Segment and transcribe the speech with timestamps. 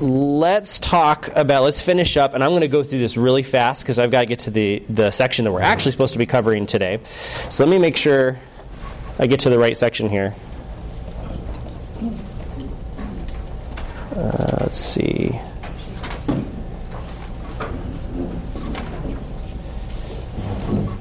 [0.00, 3.82] let's talk about, let's finish up, and I'm going to go through this really fast
[3.82, 6.26] because I've got to get to the, the section that we're actually supposed to be
[6.26, 7.00] covering today.
[7.50, 8.38] So let me make sure
[9.18, 10.34] I get to the right section here.
[14.14, 15.38] Uh, let's see.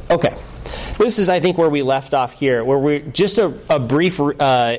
[0.09, 0.36] Okay.
[0.98, 4.20] This is, I think, where we left off here, where we just a, a brief
[4.20, 4.77] uh,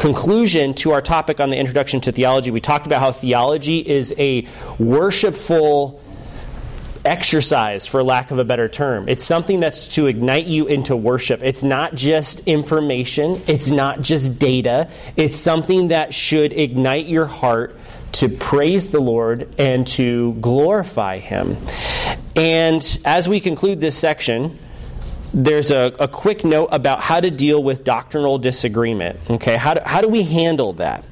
[0.00, 2.50] conclusion to our topic on the introduction to theology.
[2.50, 4.46] We talked about how theology is a
[4.78, 6.02] worshipful
[7.04, 9.10] exercise, for lack of a better term.
[9.10, 11.42] It's something that's to ignite you into worship.
[11.42, 14.88] It's not just information, it's not just data.
[15.16, 17.76] It's something that should ignite your heart
[18.12, 21.58] to praise the Lord and to glorify Him.
[22.36, 24.58] And as we conclude this section,
[25.32, 29.18] there's a, a, quick note about how to deal with doctrinal disagreement.
[29.30, 31.04] Okay, how do, how do we handle that?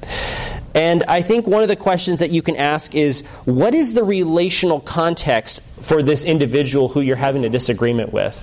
[0.74, 4.04] And I think one of the questions that you can ask is what is the
[4.04, 8.36] relational context for this individual who you're having a disagreement with.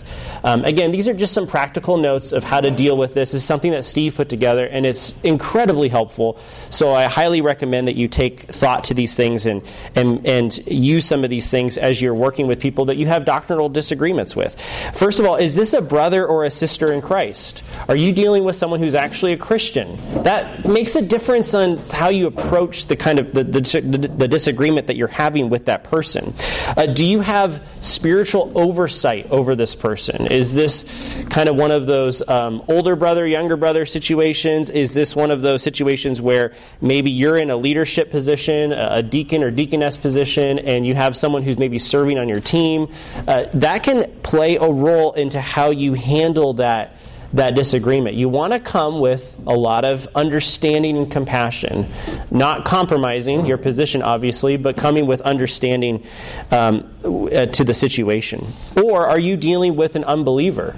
[0.44, 3.26] Um, again, these are just some practical notes of how to deal with this.
[3.32, 6.38] This is something that Steve put together, and it's incredibly helpful.
[6.70, 9.64] So I highly recommend that you take thought to these things and,
[9.96, 13.26] and, and use some of these things as you're working with people that you have
[13.26, 14.60] doctrinal disagreements with.
[14.94, 17.64] First of all, is this a brother or a sister in Christ?
[17.90, 19.98] Are you dealing with someone who's actually a Christian?
[20.24, 24.28] That makes a difference on how you approach the kind of the, the, the, the
[24.28, 26.34] disagreement that you're having with that person.
[26.78, 30.28] Uh, do you have spiritual oversight over this person?
[30.28, 30.86] Is this
[31.30, 34.70] kind of one of those um, older brother, younger brother situations?
[34.70, 39.44] Is this one of those situations where maybe you're in a leadership position, a deacon
[39.44, 42.92] or deaconess position, and you have someone who's maybe serving on your team?
[43.28, 46.96] Uh, that can play a role into how you handle that
[47.36, 48.16] that disagreement.
[48.16, 51.92] You want to come with a lot of understanding and compassion,
[52.32, 56.06] not compromising your position, obviously, but coming with understanding
[56.52, 58.54] um, uh, to the situation.
[58.82, 60.78] Or are you dealing with an unbeliever?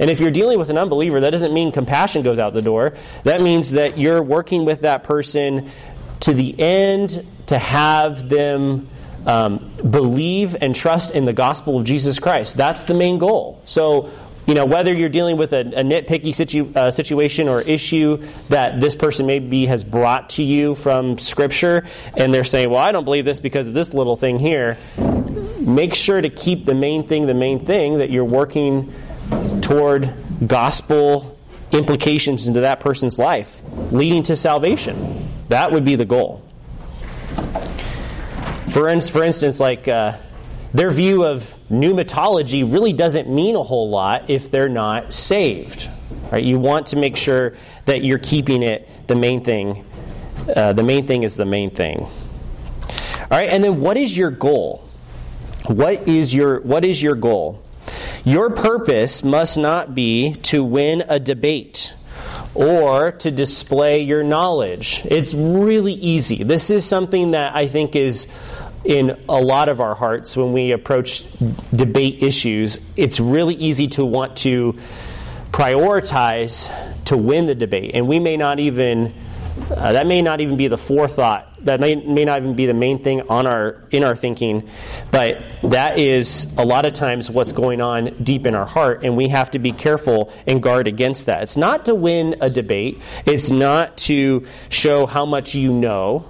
[0.00, 2.94] And if you're dealing with an unbeliever, that doesn't mean compassion goes out the door.
[3.24, 5.70] That means that you're working with that person
[6.20, 8.88] to the end to have them.
[9.26, 12.56] Um, believe and trust in the gospel of Jesus Christ.
[12.56, 13.60] That's the main goal.
[13.66, 14.10] So,
[14.48, 18.16] you know, whether you're dealing with a, a nitpicky situ, uh, situation or issue
[18.48, 21.84] that this person maybe has brought to you from Scripture,
[22.16, 24.78] and they're saying, well, I don't believe this because of this little thing here,
[25.60, 28.90] make sure to keep the main thing the main thing that you're working
[29.60, 30.14] toward
[30.46, 31.38] gospel
[31.72, 33.60] implications into that person's life,
[33.92, 35.28] leading to salvation.
[35.50, 36.42] That would be the goal.
[38.70, 39.88] For, in, for instance, like.
[39.88, 40.16] Uh,
[40.72, 45.88] their view of pneumatology really doesn't mean a whole lot if they're not saved.
[46.30, 46.44] Right?
[46.44, 47.54] You want to make sure
[47.86, 49.84] that you're keeping it the main thing.
[50.54, 52.00] Uh, the main thing is the main thing.
[52.00, 54.88] All right, and then what is your goal?
[55.66, 57.62] What is your what is your goal?
[58.24, 61.92] Your purpose must not be to win a debate
[62.54, 65.02] or to display your knowledge.
[65.04, 66.42] It's really easy.
[66.42, 68.26] This is something that I think is
[68.84, 71.24] in a lot of our hearts when we approach
[71.74, 74.78] debate issues, it's really easy to want to
[75.52, 76.70] prioritize
[77.04, 77.92] to win the debate.
[77.94, 79.14] And we may not even,
[79.70, 81.46] uh, that may not even be the forethought.
[81.64, 84.68] That may, may not even be the main thing on our, in our thinking.
[85.10, 89.04] But that is a lot of times what's going on deep in our heart.
[89.04, 91.42] And we have to be careful and guard against that.
[91.42, 96.28] It's not to win a debate, it's not to show how much you know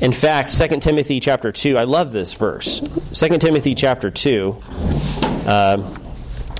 [0.00, 2.80] in fact, 2 Timothy chapter 2, I love this verse.
[3.12, 4.56] 2 Timothy chapter 2,
[5.46, 5.76] uh,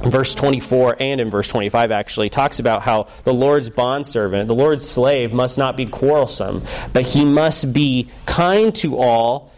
[0.03, 4.89] verse 24 and in verse 25 actually, talks about how the Lord's bondservant, the Lord's
[4.89, 6.63] slave, must not be quarrelsome,
[6.93, 9.51] but he must be kind to all,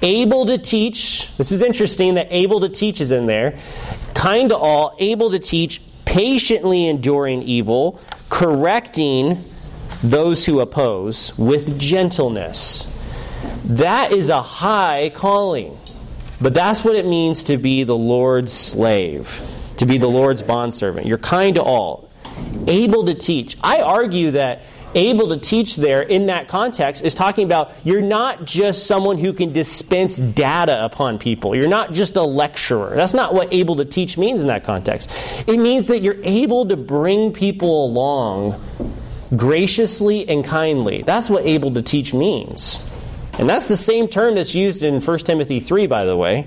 [0.00, 1.28] able to teach.
[1.36, 3.58] This is interesting that able to teach is in there.
[4.14, 9.44] Kind to all, able to teach, patiently enduring evil, correcting
[10.04, 12.93] those who oppose with gentleness.
[13.64, 15.78] That is a high calling.
[16.40, 19.40] But that's what it means to be the Lord's slave,
[19.78, 21.06] to be the Lord's bondservant.
[21.06, 22.10] You're kind to all,
[22.66, 23.56] able to teach.
[23.62, 24.62] I argue that
[24.94, 29.32] able to teach there in that context is talking about you're not just someone who
[29.32, 31.54] can dispense data upon people.
[31.54, 32.94] You're not just a lecturer.
[32.94, 35.10] That's not what able to teach means in that context.
[35.46, 38.62] It means that you're able to bring people along
[39.36, 41.02] graciously and kindly.
[41.02, 42.80] That's what able to teach means.
[43.38, 46.46] And that's the same term that's used in 1 Timothy 3, by the way,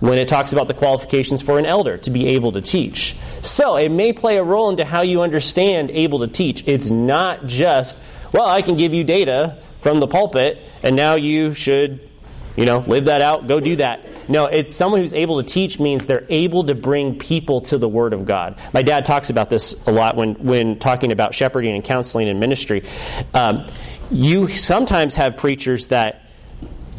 [0.00, 3.16] when it talks about the qualifications for an elder to be able to teach.
[3.42, 6.66] So it may play a role into how you understand able to teach.
[6.66, 7.98] It's not just,
[8.32, 12.08] well, I can give you data, from the pulpit, and now you should,
[12.56, 14.04] you know, live that out, go do that.
[14.28, 17.88] No, it's someone who's able to teach means they're able to bring people to the
[17.88, 18.58] Word of God.
[18.72, 22.38] My dad talks about this a lot when, when talking about shepherding and counseling and
[22.40, 22.84] ministry.
[23.32, 23.66] Um,
[24.10, 26.22] you sometimes have preachers that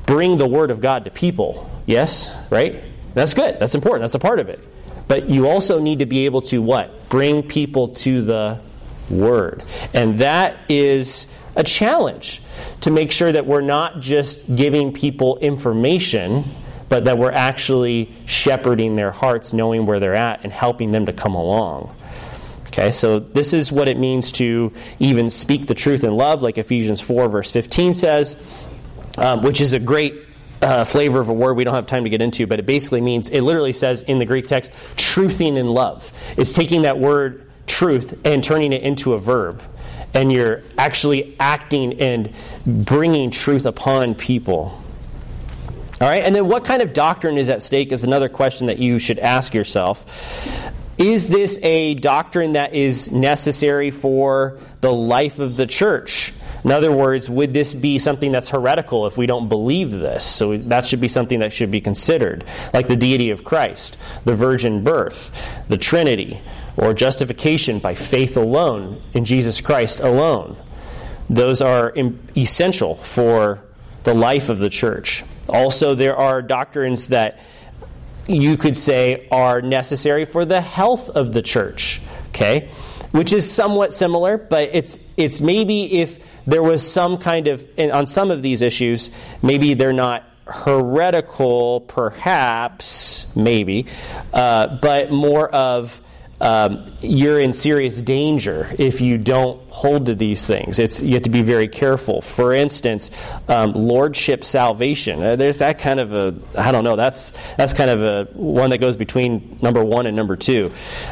[0.05, 1.69] bring the Word of God to people.
[1.85, 2.35] Yes?
[2.49, 2.83] Right?
[3.13, 3.59] That's good.
[3.59, 4.03] That's important.
[4.03, 4.59] That's a part of it.
[5.07, 7.09] But you also need to be able to what?
[7.09, 8.59] Bring people to the
[9.09, 9.63] Word.
[9.93, 12.41] And that is a challenge
[12.81, 16.43] to make sure that we're not just giving people information,
[16.89, 21.13] but that we're actually shepherding their hearts, knowing where they're at, and helping them to
[21.13, 21.95] come along.
[22.69, 26.59] Okay, so this is what it means to even speak the truth in love, like
[26.59, 28.35] Ephesians 4, verse 15 says,
[29.17, 30.23] um, which is a great
[30.61, 33.01] uh, flavor of a word we don't have time to get into, but it basically
[33.01, 36.11] means, it literally says in the Greek text, truthing in love.
[36.37, 39.63] It's taking that word truth and turning it into a verb.
[40.13, 42.31] And you're actually acting and
[42.65, 44.79] bringing truth upon people.
[46.01, 48.79] All right, and then what kind of doctrine is at stake is another question that
[48.79, 50.05] you should ask yourself.
[50.99, 56.33] Is this a doctrine that is necessary for the life of the church?
[56.65, 60.25] In other words, would this be something that's heretical if we don't believe this?
[60.25, 62.43] So that should be something that should be considered,
[62.73, 65.31] like the deity of Christ, the virgin birth,
[65.69, 66.41] the Trinity,
[66.75, 70.57] or justification by faith alone in Jesus Christ alone.
[71.29, 71.93] Those are
[72.35, 73.61] essential for
[74.03, 75.23] the life of the church.
[75.47, 77.39] Also, there are doctrines that
[78.29, 82.01] you could say are necessary for the health of the church.
[82.29, 82.69] Okay?
[83.11, 88.05] Which is somewhat similar, but it's it's maybe if there was some kind of on
[88.05, 89.09] some of these issues,
[89.41, 93.87] maybe they're not heretical, perhaps, maybe,
[94.33, 96.01] uh, but more of
[96.41, 100.79] um, you're in serious danger if you don't hold to these things.
[100.79, 102.21] It's, you have to be very careful.
[102.21, 103.11] For instance,
[103.47, 105.21] um, lordship salvation.
[105.21, 108.69] Uh, there's that kind of a, I don't know, that's, that's kind of a one
[108.71, 110.71] that goes between number one and number two.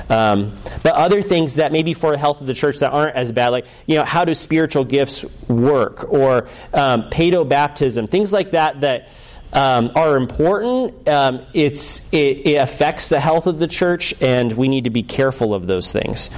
[0.09, 3.31] Um, but other things that maybe for the health of the church that aren't as
[3.31, 6.11] bad, like, you know, how do spiritual gifts work?
[6.11, 9.09] Or um, paedo baptism, things like that that
[9.53, 11.07] um, are important.
[11.07, 15.03] Um, it's, it, it, affects the health of the church, and we need to be
[15.03, 16.29] careful of those things.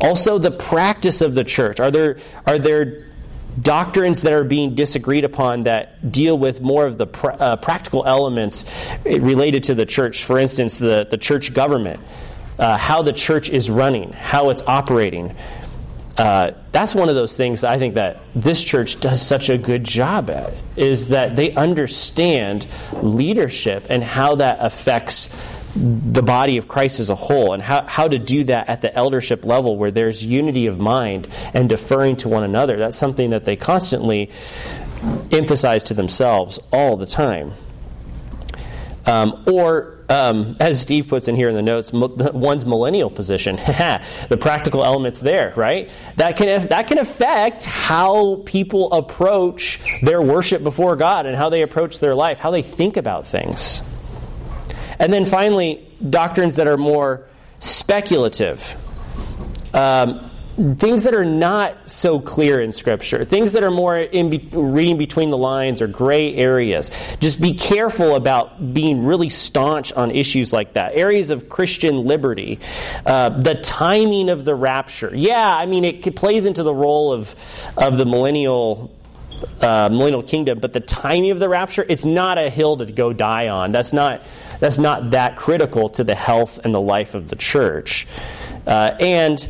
[0.00, 1.80] Also, the practice of the church.
[1.80, 3.06] Are there, are there
[3.60, 8.04] doctrines that are being disagreed upon that deal with more of the pr- uh, practical
[8.04, 8.64] elements
[9.04, 10.24] related to the church?
[10.24, 12.00] For instance, the, the church government,
[12.58, 15.34] uh, how the church is running, how it's operating.
[16.16, 19.84] Uh, that's one of those things I think that this church does such a good
[19.84, 22.66] job at is that they understand
[23.02, 25.28] leadership and how that affects
[25.74, 28.94] the body of Christ as a whole and how, how to do that at the
[28.94, 32.78] eldership level where there's unity of mind and deferring to one another.
[32.78, 34.30] That's something that they constantly
[35.30, 37.52] emphasize to themselves all the time.
[39.04, 43.56] Um, or um, as Steve puts in here in the notes, one's millennial position.
[44.28, 45.90] the practical elements there, right?
[46.16, 51.62] That can that can affect how people approach their worship before God and how they
[51.62, 53.82] approach their life, how they think about things.
[54.98, 57.26] And then finally, doctrines that are more
[57.58, 58.76] speculative.
[59.74, 64.48] Um, things that are not so clear in Scripture, things that are more in be-
[64.52, 66.90] reading between the lines or gray areas.
[67.20, 70.94] Just be careful about being really staunch on issues like that.
[70.94, 72.58] Areas of Christian liberty,
[73.04, 75.14] uh, the timing of the rapture.
[75.14, 77.34] Yeah, I mean, it, it plays into the role of,
[77.76, 78.92] of the millennial
[79.60, 83.12] uh, millennial kingdom, but the timing of the rapture, it's not a hill to go
[83.12, 83.70] die on.
[83.70, 84.22] That's not
[84.60, 88.06] that's not that critical to the health and the life of the church.
[88.66, 89.46] Uh, and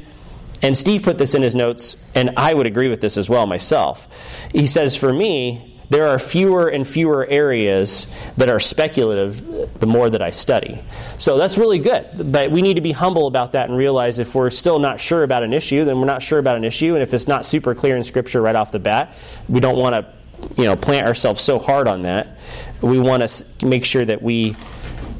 [0.63, 3.47] and Steve put this in his notes, and I would agree with this as well
[3.47, 4.09] myself.
[4.53, 10.11] He says, For me, there are fewer and fewer areas that are speculative the more
[10.11, 10.83] that I study.
[11.19, 12.33] So that's really good.
[12.33, 15.23] But we need to be humble about that and realize if we're still not sure
[15.23, 16.95] about an issue, then we're not sure about an issue.
[16.95, 19.15] And if it's not super clear in Scripture right off the bat,
[19.49, 20.13] we don't want to
[20.57, 22.37] you know, plant ourselves so hard on that.
[22.83, 24.57] We want to make sure that we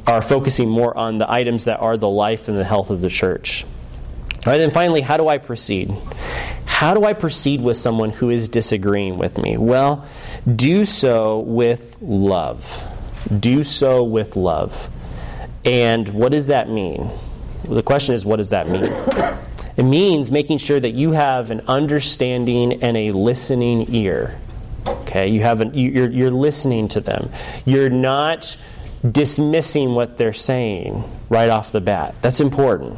[0.05, 3.09] are focusing more on the items that are the life and the health of the
[3.09, 3.65] church.
[4.47, 5.93] Right, then finally, how do I proceed?
[6.65, 9.57] How do I proceed with someone who is disagreeing with me?
[9.57, 10.05] Well,
[10.55, 12.81] do so with love.
[13.41, 14.89] Do so with love.
[15.65, 17.09] And what does that mean?
[17.67, 18.89] The question is, what does that mean?
[19.75, 24.39] It means making sure that you have an understanding and a listening ear.
[24.87, 27.31] Okay, you have an, you're, you're listening to them.
[27.65, 28.55] You're not
[29.11, 32.15] dismissing what they're saying right off the bat.
[32.21, 32.97] That's important.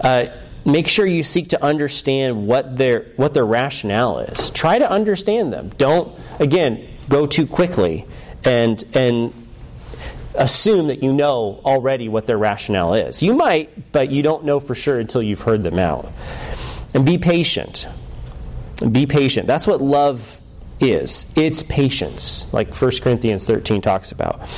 [0.00, 0.26] Uh,
[0.64, 4.50] make sure you seek to understand what their what their rationale is.
[4.50, 5.70] Try to understand them.
[5.78, 8.06] Don't again go too quickly
[8.44, 9.32] and and
[10.34, 13.22] assume that you know already what their rationale is.
[13.22, 16.10] You might, but you don't know for sure until you've heard them out.
[16.94, 17.86] And be patient.
[18.90, 19.46] Be patient.
[19.46, 20.40] That's what love
[20.80, 21.26] is.
[21.36, 24.48] It's patience, like 1 Corinthians 13 talks about.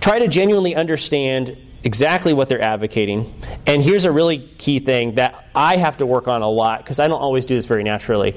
[0.00, 3.32] Try to genuinely understand exactly what they're advocating.
[3.66, 6.98] And here's a really key thing that I have to work on a lot because
[6.98, 8.34] I don't always do this very naturally.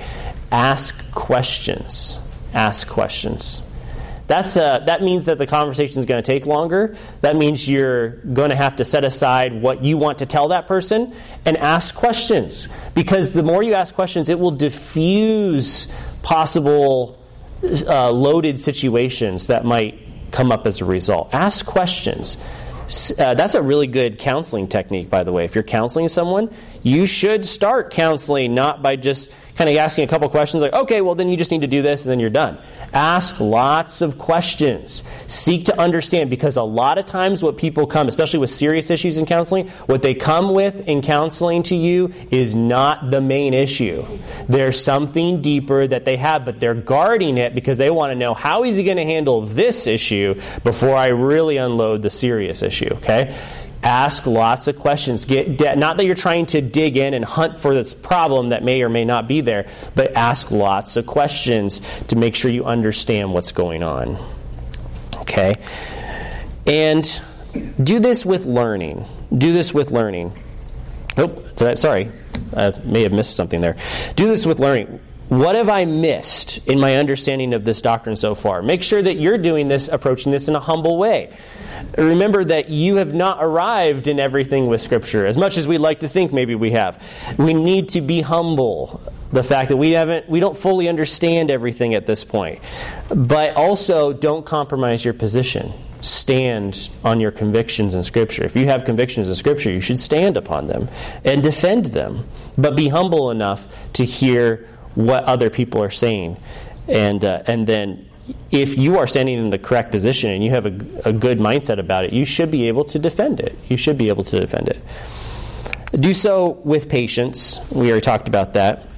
[0.52, 2.20] Ask questions.
[2.54, 3.64] Ask questions.
[4.28, 6.98] That's uh, that means that the conversation is going to take longer.
[7.22, 10.68] That means you're going to have to set aside what you want to tell that
[10.68, 12.68] person and ask questions.
[12.94, 15.88] Because the more you ask questions, it will diffuse
[16.24, 17.18] possible
[17.64, 19.98] uh, loaded situations that might
[20.32, 21.30] come up as a result.
[21.34, 22.38] Ask questions.
[22.88, 25.44] Uh, that's a really good counseling technique, by the way.
[25.44, 26.50] If you're counseling someone,
[26.84, 31.02] you should start counseling not by just kind of asking a couple questions like, okay,
[31.02, 32.58] well, then you just need to do this and then you're done.
[32.94, 35.04] Ask lots of questions.
[35.26, 39.18] Seek to understand because a lot of times what people come, especially with serious issues
[39.18, 44.06] in counseling, what they come with in counseling to you is not the main issue.
[44.48, 48.36] There's something deeper that they have, but they're guarding it because they want to know
[48.36, 52.90] how is he going to handle this issue before I really unload the serious issue,
[52.94, 53.36] okay?
[53.84, 55.26] Ask lots of questions.
[55.26, 58.82] Get, not that you're trying to dig in and hunt for this problem that may
[58.82, 63.34] or may not be there, but ask lots of questions to make sure you understand
[63.34, 64.18] what's going on.
[65.18, 65.56] Okay?
[66.66, 67.22] And
[67.82, 69.06] do this with learning.
[69.36, 70.34] Do this with learning.
[71.18, 71.44] Oh,
[71.76, 72.12] sorry.
[72.56, 73.78] I may have missed something there.
[74.16, 75.00] Do this with learning.
[75.30, 78.62] What have I missed in my understanding of this doctrine so far?
[78.62, 81.36] Make sure that you're doing this, approaching this in a humble way.
[81.98, 86.00] Remember that you have not arrived in everything with Scripture, as much as we like
[86.00, 87.04] to think maybe we have.
[87.38, 89.02] We need to be humble.
[89.34, 92.62] The fact that we haven't, we don't fully understand everything at this point.
[93.10, 95.74] But also, don't compromise your position.
[96.00, 98.46] Stand on your convictions in Scripture.
[98.46, 100.88] If you have convictions in Scripture, you should stand upon them
[101.26, 102.26] and defend them.
[102.58, 104.66] But be humble enough to hear
[104.98, 106.38] what other people are saying,
[106.88, 108.10] and uh, and then
[108.50, 111.80] if you are standing in the correct position and you have a, a, good mindset
[111.80, 113.58] about it, you should be able to defend it.
[113.70, 114.84] You should be able to defend it.
[115.94, 117.62] Do so with patience.
[117.72, 118.92] We already talked about that.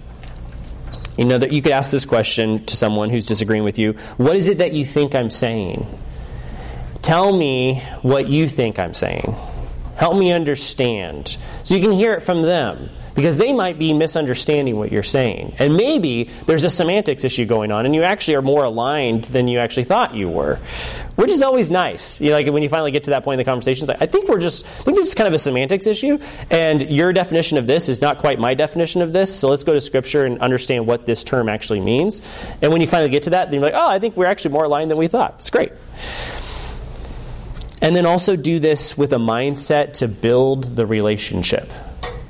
[1.17, 3.93] You know that you could ask this question to someone who's disagreeing with you.
[4.17, 5.85] What is it that you think I'm saying?
[7.01, 9.35] Tell me what you think I'm saying.
[9.97, 11.37] Help me understand.
[11.63, 15.55] So you can hear it from them because they might be misunderstanding what you're saying.
[15.59, 19.47] And maybe there's a semantics issue going on, and you actually are more aligned than
[19.47, 20.57] you actually thought you were,
[21.15, 22.21] which is always nice.
[22.21, 24.05] You know, like when you finally get to that point in the conversation, like, I
[24.05, 27.57] think we're just, I think this is kind of a semantics issue, and your definition
[27.57, 30.39] of this is not quite my definition of this, so let's go to Scripture and
[30.39, 32.21] understand what this term actually means.
[32.61, 34.51] And when you finally get to that, then you're like, oh, I think we're actually
[34.51, 35.35] more aligned than we thought.
[35.39, 35.71] It's great.
[37.81, 41.71] And then also do this with a mindset to build the relationship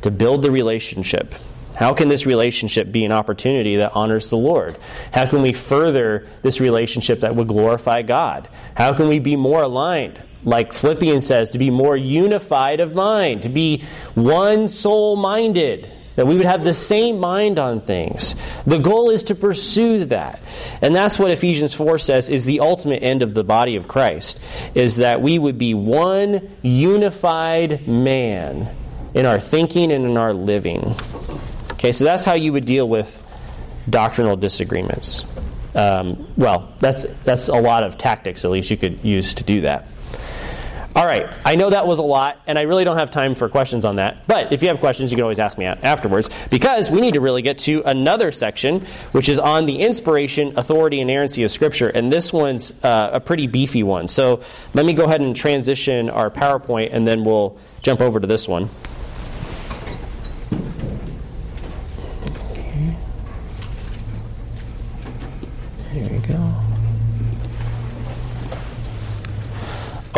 [0.01, 1.36] to build the relationship.
[1.75, 4.77] How can this relationship be an opportunity that honors the Lord?
[5.13, 8.50] How can we further this relationship that would glorify God?
[8.75, 10.22] How can we be more aligned?
[10.44, 13.84] Like Philippians says, to be more unified of mind, to be
[14.15, 18.36] one soul minded, that we would have the same mind on things.
[18.65, 20.41] The goal is to pursue that.
[20.82, 24.38] And that's what Ephesians 4 says is the ultimate end of the body of Christ,
[24.75, 28.75] is that we would be one unified man
[29.13, 30.96] in our thinking and in our living.
[31.74, 33.24] Okay, so that's how you would deal with
[33.89, 35.25] doctrinal disagreements.
[35.75, 39.62] Um, well, that's that's a lot of tactics, at least you could use to do
[39.62, 39.88] that.
[40.96, 43.48] All right, I know that was a lot, and I really don't have time for
[43.48, 44.25] questions on that.
[44.28, 47.22] But if you have questions, you can always ask me afterwards, because we need to
[47.22, 51.88] really get to another section, which is on the inspiration, authority, and inerrancy of Scripture.
[51.88, 54.08] And this one's uh, a pretty beefy one.
[54.08, 54.42] So
[54.74, 58.48] let me go ahead and transition our PowerPoint, and then we'll jump over to this
[58.48, 58.70] one.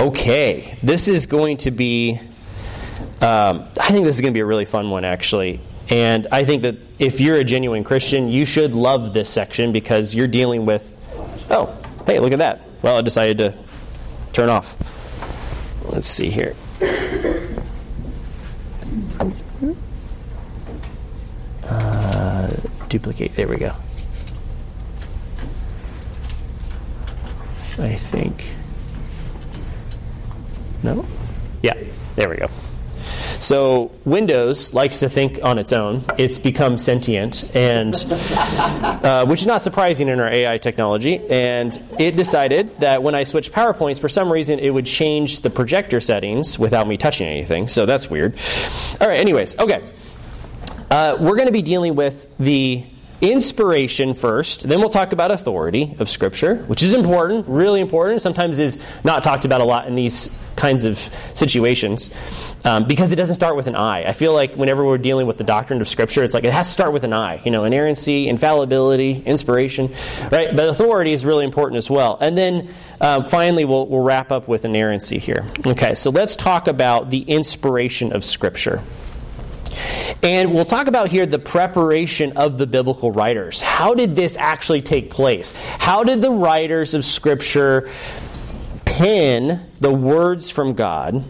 [0.02, 2.20] Okay, this is going to be,
[3.22, 5.62] um, I think this is going to be a really fun one, actually.
[5.92, 10.16] And I think that if you're a genuine Christian, you should love this section because
[10.16, 10.98] you're dealing with,
[11.52, 11.78] oh,
[12.08, 12.62] hey, look at that.
[12.82, 13.54] Well, I decided to
[14.34, 14.76] turn off.
[15.86, 16.56] Let's see here.
[21.64, 22.50] Uh,
[22.90, 23.36] duplicate.
[23.36, 23.76] There we go.
[27.78, 28.48] I think.
[30.84, 31.06] No?
[31.62, 31.76] Yeah,
[32.16, 32.50] there we go.
[33.40, 36.04] So Windows likes to think on its own.
[36.18, 41.20] It's become sentient, and uh, which is not surprising in our AI technology.
[41.28, 45.50] And it decided that when I switched PowerPoints, for some reason, it would change the
[45.50, 47.68] projector settings without me touching anything.
[47.68, 48.38] So that's weird.
[49.02, 49.20] All right.
[49.20, 49.90] Anyways, okay.
[50.92, 52.86] Uh, we're going to be dealing with the
[53.22, 58.22] inspiration first, then we'll talk about authority of Scripture, which is important, really important.
[58.22, 60.98] Sometimes is not talked about a lot in these kinds of
[61.34, 62.12] situations
[62.66, 64.04] um, because it doesn't start with an I.
[64.06, 66.68] I feel like whenever we're dealing with the doctrine of Scripture, it's like it has
[66.68, 67.42] to start with an I.
[67.44, 69.94] You know, inerrancy, infallibility, inspiration,
[70.32, 70.56] right?
[70.56, 72.18] But authority is really important as well.
[72.20, 75.46] And then uh, finally, we'll, we'll wrap up with inerrancy here.
[75.66, 78.82] Okay, so let's talk about the inspiration of Scripture.
[80.24, 83.62] And we'll talk about here the preparation of the biblical writers.
[83.62, 85.54] How did this actually take place?
[85.54, 87.90] How did the writers of Scripture
[88.86, 91.24] pen the words from God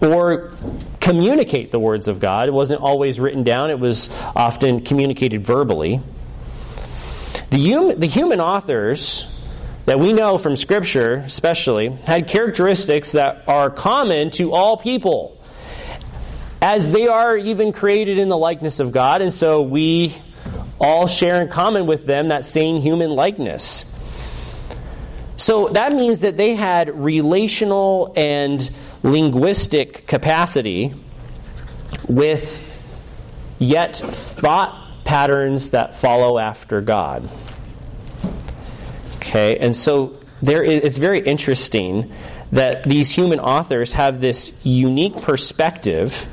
[0.00, 0.52] or
[1.00, 2.48] communicate the words of God?
[2.48, 6.00] It wasn't always written down, it was often communicated verbally.
[7.50, 9.32] The, hum- the human authors
[9.86, 15.35] that we know from Scripture, especially, had characteristics that are common to all people
[16.66, 20.12] as they are even created in the likeness of God, and so we
[20.80, 23.84] all share in common with them that same human likeness.
[25.36, 28.68] So that means that they had relational and
[29.04, 30.92] linguistic capacity
[32.08, 32.60] with
[33.60, 37.30] yet thought patterns that follow after God.
[39.18, 42.10] Okay, and so there is, it's very interesting
[42.50, 46.28] that these human authors have this unique perspective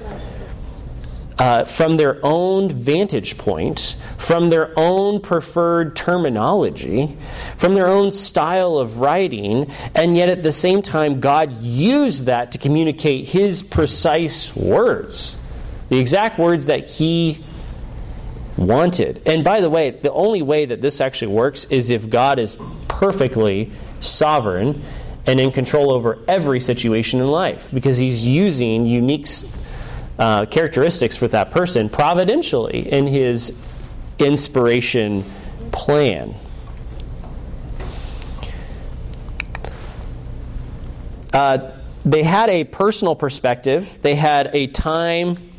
[1.44, 7.18] uh, from their own vantage point, from their own preferred terminology,
[7.58, 12.54] from their own style of writing, and yet at the same time, God used that
[12.54, 15.36] to communicate His precise words,
[15.90, 17.44] the exact words that He
[18.56, 19.22] wanted.
[19.26, 22.56] And by the way, the only way that this actually works is if God is
[22.88, 23.70] perfectly
[24.00, 24.82] sovereign
[25.26, 29.28] and in control over every situation in life because he's using unique
[30.20, 33.54] uh, characteristics for that person providentially in his
[34.20, 35.24] inspiration
[35.72, 36.36] plan.
[41.34, 41.72] Uh,
[42.06, 45.52] they had a personal perspective, they had a time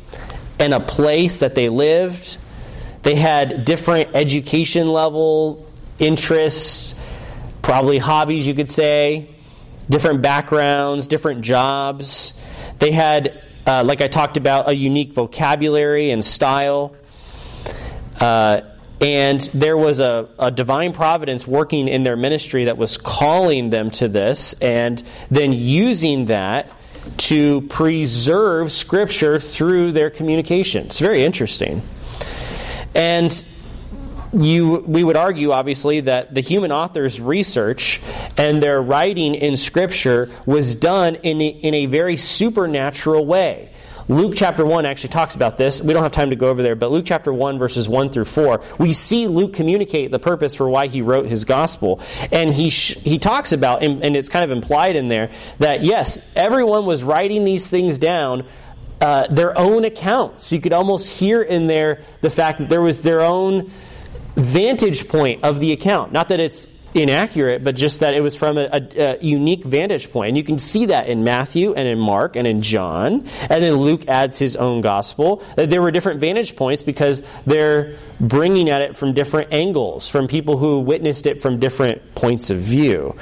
[0.57, 2.37] and a place that they lived,
[3.03, 5.67] they had different education level,
[5.99, 6.95] interests,
[7.61, 9.27] probably hobbies, you could say
[9.89, 12.33] different backgrounds, different jobs.
[12.79, 16.95] They had, uh, like I talked about, a unique vocabulary and style.
[18.19, 18.61] Uh,
[19.01, 23.91] and there was a, a, divine providence working in their ministry that was calling them
[23.91, 26.71] to this and then using that
[27.17, 30.85] to preserve Scripture through their communication.
[30.85, 31.81] It's very interesting.
[32.95, 33.45] And
[34.35, 38.01] you, we would argue, obviously, that the human author's research
[38.37, 43.71] and their writing in Scripture was done in a, in a very supernatural way.
[44.07, 45.81] Luke chapter 1 actually talks about this.
[45.81, 48.25] We don't have time to go over there, but Luke chapter 1, verses 1 through
[48.25, 51.99] 4, we see Luke communicate the purpose for why he wrote his gospel.
[52.31, 55.83] And he, sh- he talks about, and, and it's kind of implied in there, that
[55.83, 58.45] yes, everyone was writing these things down
[59.01, 60.51] uh, their own accounts.
[60.51, 63.71] You could almost hear in there the fact that there was their own
[64.35, 66.11] vantage point of the account.
[66.11, 70.11] Not that it's inaccurate, but just that it was from a, a, a, unique vantage
[70.11, 70.29] point.
[70.29, 73.27] And you can see that in Matthew and in Mark and in John.
[73.41, 75.43] And then Luke adds his own gospel.
[75.57, 80.57] There were different vantage points because they're bringing at it from different angles, from people
[80.57, 83.15] who witnessed it from different points of view.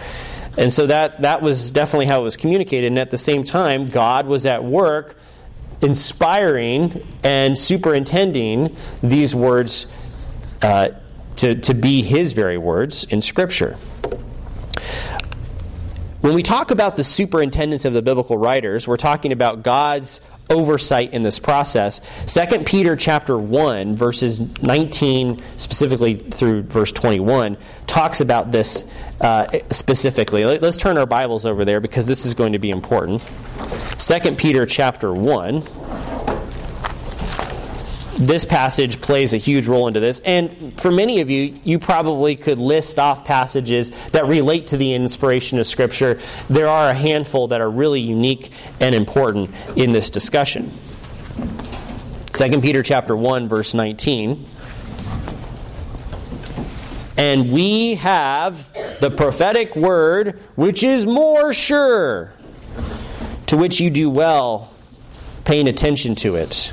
[0.56, 2.88] And so that, that was definitely how it was communicated.
[2.88, 5.17] And at the same time, God was at work
[5.82, 9.88] inspiring and superintending these words
[10.62, 10.89] uh,
[11.38, 13.78] to, to be his very words in Scripture.
[16.22, 21.13] When we talk about the superintendence of the biblical writers, we're talking about God's oversight
[21.13, 22.02] in this process.
[22.28, 28.86] 2 Peter chapter 1 verses 19 specifically through verse 21 talks about this
[29.22, 30.43] uh, specifically.
[30.43, 33.22] Let's turn our Bibles over there because this is going to be important.
[33.98, 35.62] 2 Peter chapter 1
[38.28, 40.20] this passage plays a huge role into this.
[40.22, 44.94] And for many of you, you probably could list off passages that relate to the
[44.94, 46.20] inspiration of Scripture.
[46.50, 50.72] There are a handful that are really unique and important in this discussion.
[52.34, 54.48] 2 Peter chapter 1 verse 19
[57.16, 62.34] and we have the prophetic word which is more sure
[63.46, 64.74] to which you do well
[65.46, 66.72] paying attention to it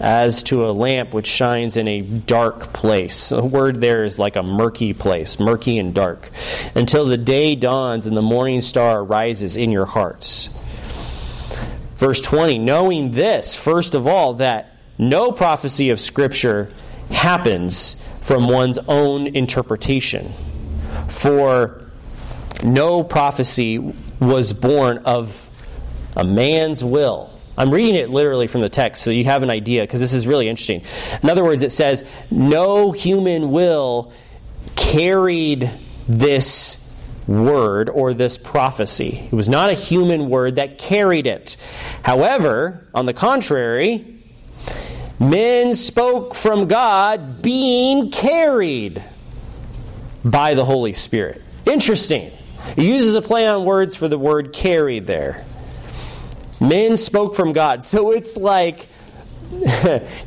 [0.00, 3.30] as to a lamp which shines in a dark place.
[3.30, 6.30] The word there is like a murky place, murky and dark,
[6.74, 10.48] until the day dawns and the morning star rises in your hearts.
[11.96, 16.70] Verse 20, knowing this, first of all, that no prophecy of Scripture
[17.10, 20.32] happens from one's own interpretation.
[21.08, 21.82] For
[22.62, 23.78] no prophecy
[24.20, 25.48] was born of
[26.16, 29.82] a man's will I'm reading it literally from the text so you have an idea
[29.82, 30.82] because this is really interesting.
[31.22, 34.12] In other words, it says, No human will
[34.74, 35.70] carried
[36.06, 36.76] this
[37.26, 39.28] word or this prophecy.
[39.30, 41.56] It was not a human word that carried it.
[42.02, 44.20] However, on the contrary,
[45.18, 49.02] men spoke from God being carried
[50.24, 51.42] by the Holy Spirit.
[51.64, 52.30] Interesting.
[52.74, 55.44] He uses a play on words for the word carried there.
[56.60, 57.84] Men spoke from God.
[57.84, 58.88] So it's like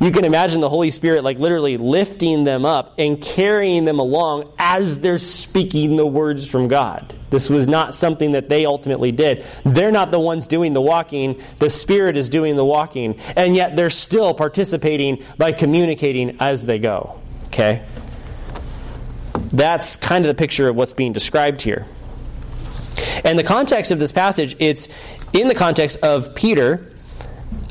[0.00, 4.50] you can imagine the Holy Spirit like literally lifting them up and carrying them along
[4.58, 7.14] as they're speaking the words from God.
[7.28, 9.44] This was not something that they ultimately did.
[9.64, 13.76] They're not the ones doing the walking, the Spirit is doing the walking, and yet
[13.76, 17.20] they're still participating by communicating as they go.
[17.48, 17.84] Okay?
[19.52, 21.86] That's kind of the picture of what's being described here.
[23.24, 24.88] And the context of this passage, it's
[25.32, 26.92] in the context of Peter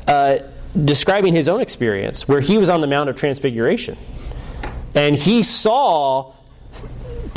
[0.06, 0.38] uh,
[0.84, 3.96] describing his own experience, where he was on the Mount of Transfiguration.
[4.94, 6.34] And he saw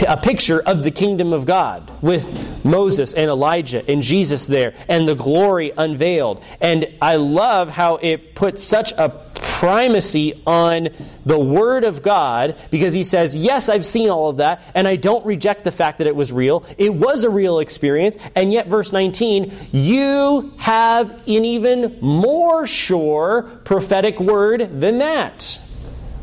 [0.07, 5.07] a picture of the kingdom of God with Moses and Elijah and Jesus there and
[5.07, 6.43] the glory unveiled.
[6.61, 10.89] And I love how it puts such a primacy on
[11.25, 14.95] the Word of God because he says, Yes, I've seen all of that, and I
[14.95, 16.65] don't reject the fact that it was real.
[16.77, 23.43] It was a real experience, and yet, verse 19, you have an even more sure
[23.63, 25.59] prophetic word than that.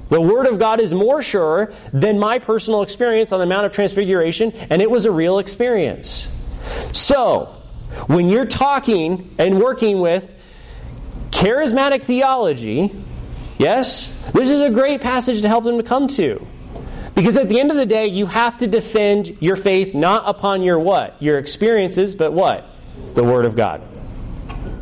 [0.09, 3.72] The Word of God is more sure than my personal experience on the Mount of
[3.72, 6.28] Transfiguration, and it was a real experience.
[6.92, 7.56] So,
[8.06, 10.35] when you're talking and working with
[11.30, 12.92] charismatic theology,
[13.60, 16.44] yes, this is a great passage to help them to come to.
[17.14, 20.62] Because at the end of the day, you have to defend your faith not upon
[20.62, 21.20] your what?
[21.22, 22.66] Your experiences, but what?
[23.14, 23.82] The Word of God.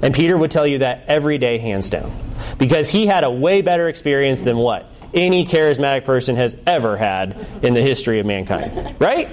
[0.03, 2.13] And Peter would tell you that every day, hands down.
[2.59, 4.87] Because he had a way better experience than what?
[5.15, 8.97] any charismatic person has ever had in the history of mankind.
[8.99, 9.29] Right?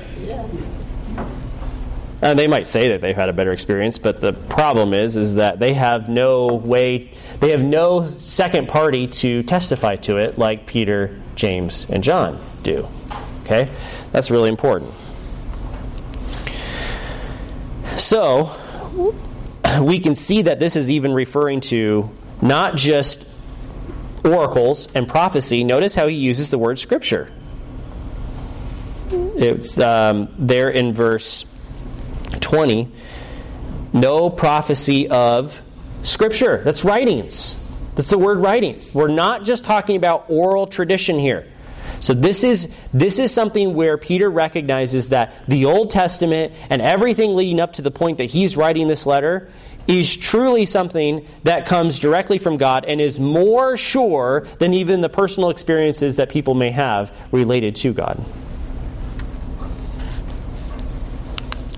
[2.22, 5.36] Uh, they might say that they've had a better experience, but the problem is, is
[5.36, 10.66] that they have no way, they have no second party to testify to it like
[10.66, 12.88] Peter, James, and John do.
[13.44, 13.70] Okay?
[14.12, 14.92] That's really important.
[17.98, 18.56] So,
[19.82, 22.10] we can see that this is even referring to
[22.42, 23.26] not just
[24.24, 27.32] oracles and prophecy, notice how he uses the word scripture.
[29.12, 31.46] It's um, there in verse
[32.46, 32.92] 20.
[33.92, 35.62] No prophecy of
[36.04, 36.62] scripture.
[36.64, 37.56] That's writings.
[37.96, 38.94] That's the word writings.
[38.94, 41.52] We're not just talking about oral tradition here.
[42.02, 47.34] So this is this is something where Peter recognizes that the Old Testament and everything
[47.34, 49.50] leading up to the point that he's writing this letter
[49.88, 55.10] is truly something that comes directly from God and is more sure than even the
[55.10, 58.24] personal experiences that people may have related to God.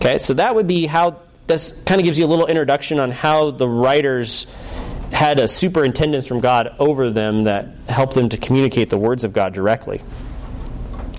[0.07, 3.11] Okay, so that would be how this kind of gives you a little introduction on
[3.11, 4.47] how the writers
[5.11, 9.33] had a superintendence from God over them that helped them to communicate the words of
[9.33, 10.01] God directly.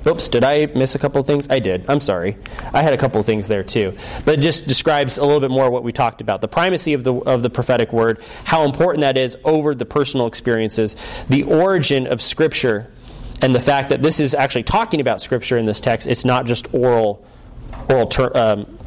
[0.07, 1.47] Oops, did I miss a couple of things?
[1.51, 1.85] I did.
[1.87, 2.39] I'm sorry.
[2.73, 3.95] I had a couple of things there too.
[4.25, 7.05] But it just describes a little bit more what we talked about the primacy of
[7.05, 10.97] the, of the prophetic word, how important that is over the personal experiences,
[11.29, 12.87] the origin of Scripture,
[13.43, 16.09] and the fact that this is actually talking about Scripture in this text.
[16.09, 17.23] It's not just oral,
[17.89, 18.79] oral, ter- um,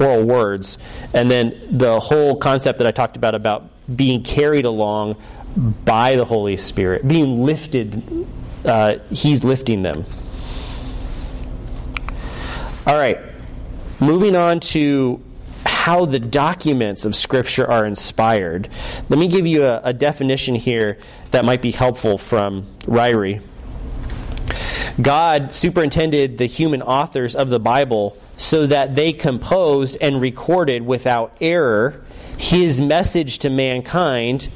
[0.00, 0.78] oral words.
[1.14, 5.16] And then the whole concept that I talked about about being carried along
[5.56, 8.26] by the Holy Spirit, being lifted,
[8.64, 10.04] uh, He's lifting them.
[12.86, 13.18] All right,
[14.00, 15.22] moving on to
[15.66, 18.68] how the documents of Scripture are inspired.
[19.08, 20.98] Let me give you a, a definition here
[21.30, 23.42] that might be helpful from Ryrie.
[25.00, 31.36] God superintended the human authors of the Bible so that they composed and recorded without
[31.42, 32.02] error
[32.38, 34.48] his message to mankind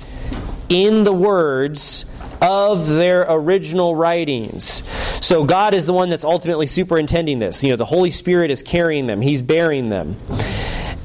[0.71, 2.07] in the words
[2.41, 4.83] of their original writings.
[5.21, 7.63] So God is the one that's ultimately superintending this.
[7.63, 10.17] You know, the Holy Spirit is carrying them, He's bearing them.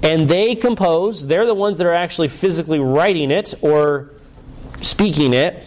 [0.01, 4.11] And they compose, they're the ones that are actually physically writing it or
[4.81, 5.65] speaking it.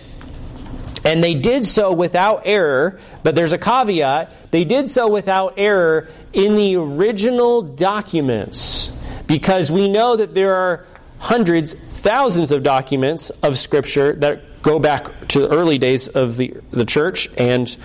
[1.04, 4.32] And they did so without error, but there's a caveat.
[4.50, 8.90] They did so without error in the original documents
[9.26, 10.86] because we know that there are
[11.18, 16.54] hundreds, thousands of documents of Scripture that go back to the early days of the,
[16.70, 17.76] the church and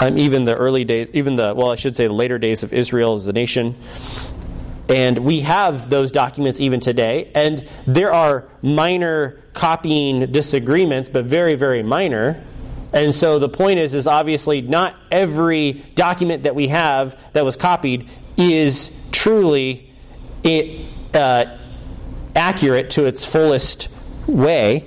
[0.00, 2.72] um, even the early days, even the, well, I should say the later days of
[2.72, 3.76] Israel as a nation.
[4.88, 7.30] And we have those documents even today.
[7.34, 12.42] And there are minor copying disagreements, but very, very minor.
[12.94, 17.56] And so the point is, is obviously not every document that we have that was
[17.56, 19.90] copied is truly
[20.44, 21.58] it, uh,
[22.36, 23.88] accurate to its fullest
[24.28, 24.86] way,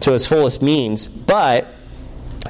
[0.00, 1.08] to its fullest means.
[1.08, 1.74] But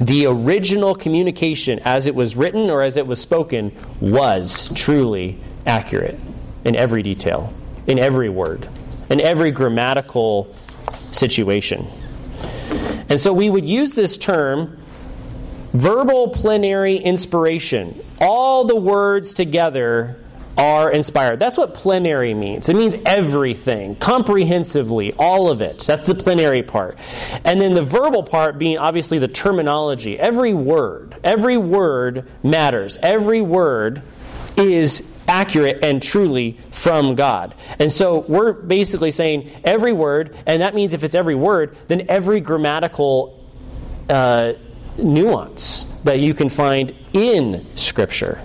[0.01, 6.19] the original communication, as it was written or as it was spoken, was truly accurate
[6.65, 7.53] in every detail,
[7.87, 8.67] in every word,
[9.09, 10.53] in every grammatical
[11.11, 11.87] situation.
[13.07, 14.78] And so we would use this term
[15.73, 18.03] verbal plenary inspiration.
[18.19, 20.17] All the words together
[20.57, 21.39] are inspired.
[21.39, 22.67] That's what plenary means.
[22.67, 25.79] It means everything, comprehensively, all of it.
[25.79, 26.97] That's the plenary part.
[27.45, 30.19] And then the verbal part being obviously the terminology.
[30.19, 32.97] Every word, every word matters.
[33.01, 34.01] Every word
[34.57, 37.55] is accurate and truly from God.
[37.77, 42.07] And so we're basically saying every word, and that means if it's every word, then
[42.09, 43.39] every grammatical
[44.09, 44.53] uh,
[44.97, 48.41] nuance that you can find in Scripture.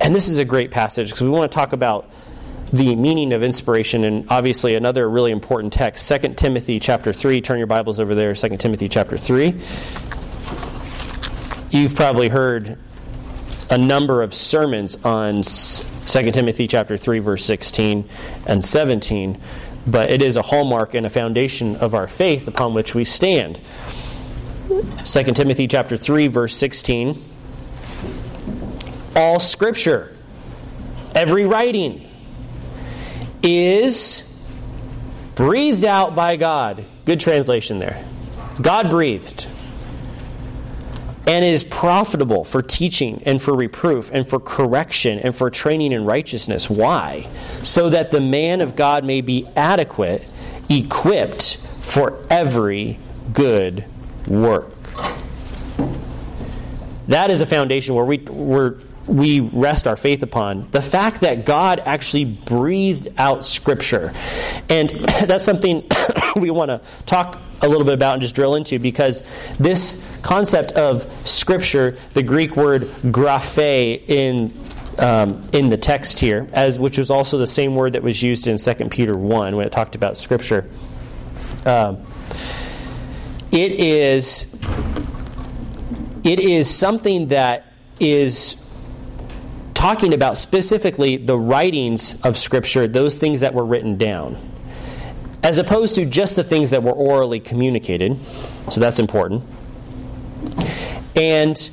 [0.00, 2.10] And this is a great passage because we want to talk about
[2.72, 7.58] the meaning of inspiration and obviously another really important text 2 timothy chapter 3 turn
[7.58, 9.54] your bibles over there 2 timothy chapter 3
[11.70, 12.78] you've probably heard
[13.68, 18.08] a number of sermons on 2 timothy chapter 3 verse 16
[18.46, 19.38] and 17
[19.86, 23.60] but it is a hallmark and a foundation of our faith upon which we stand
[25.04, 27.32] 2 timothy chapter 3 verse 16
[29.14, 30.16] all scripture,
[31.14, 32.08] every writing,
[33.42, 34.24] is
[35.34, 36.84] breathed out by God.
[37.04, 38.04] Good translation there.
[38.60, 39.46] God breathed.
[41.26, 46.04] And is profitable for teaching and for reproof and for correction and for training in
[46.04, 46.68] righteousness.
[46.68, 47.28] Why?
[47.62, 50.26] So that the man of God may be adequate,
[50.68, 52.98] equipped for every
[53.32, 53.84] good
[54.26, 54.72] work.
[57.08, 61.44] That is a foundation where we, we're we rest our faith upon the fact that
[61.44, 64.12] God actually breathed out Scripture.
[64.68, 64.90] And
[65.24, 65.86] that's something
[66.36, 69.22] we want to talk a little bit about and just drill into because
[69.58, 74.52] this concept of Scripture, the Greek word graphe in
[74.98, 78.46] um, in the text here, as which was also the same word that was used
[78.46, 80.68] in 2 Peter 1 when it talked about Scripture.
[81.64, 82.04] Um,
[83.50, 84.46] it is
[86.24, 88.56] it is something that is
[89.74, 94.36] talking about specifically the writings of Scripture, those things that were written down,
[95.42, 98.18] as opposed to just the things that were orally communicated.
[98.70, 99.44] So that's important.
[101.16, 101.70] And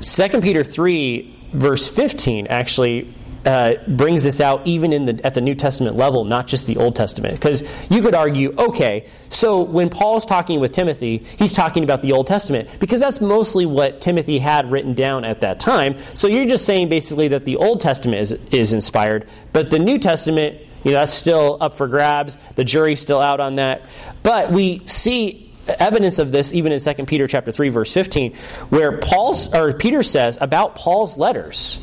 [0.00, 5.40] 2 Peter 3, verse 15, actually uh, brings this out even in the, at the
[5.40, 7.34] New Testament level, not just the Old Testament.
[7.34, 12.12] Because you could argue, okay, so when Paul's talking with Timothy, he's talking about the
[12.12, 15.96] Old Testament, because that's mostly what Timothy had written down at that time.
[16.14, 19.98] So you're just saying basically that the Old Testament is, is inspired, but the New
[19.98, 22.38] Testament, you know, that's still up for grabs.
[22.54, 23.82] The jury's still out on that.
[24.22, 28.34] But we see evidence of this even in 2 Peter chapter 3 verse 15
[28.68, 31.80] where Paul's or Peter says about Paul's letters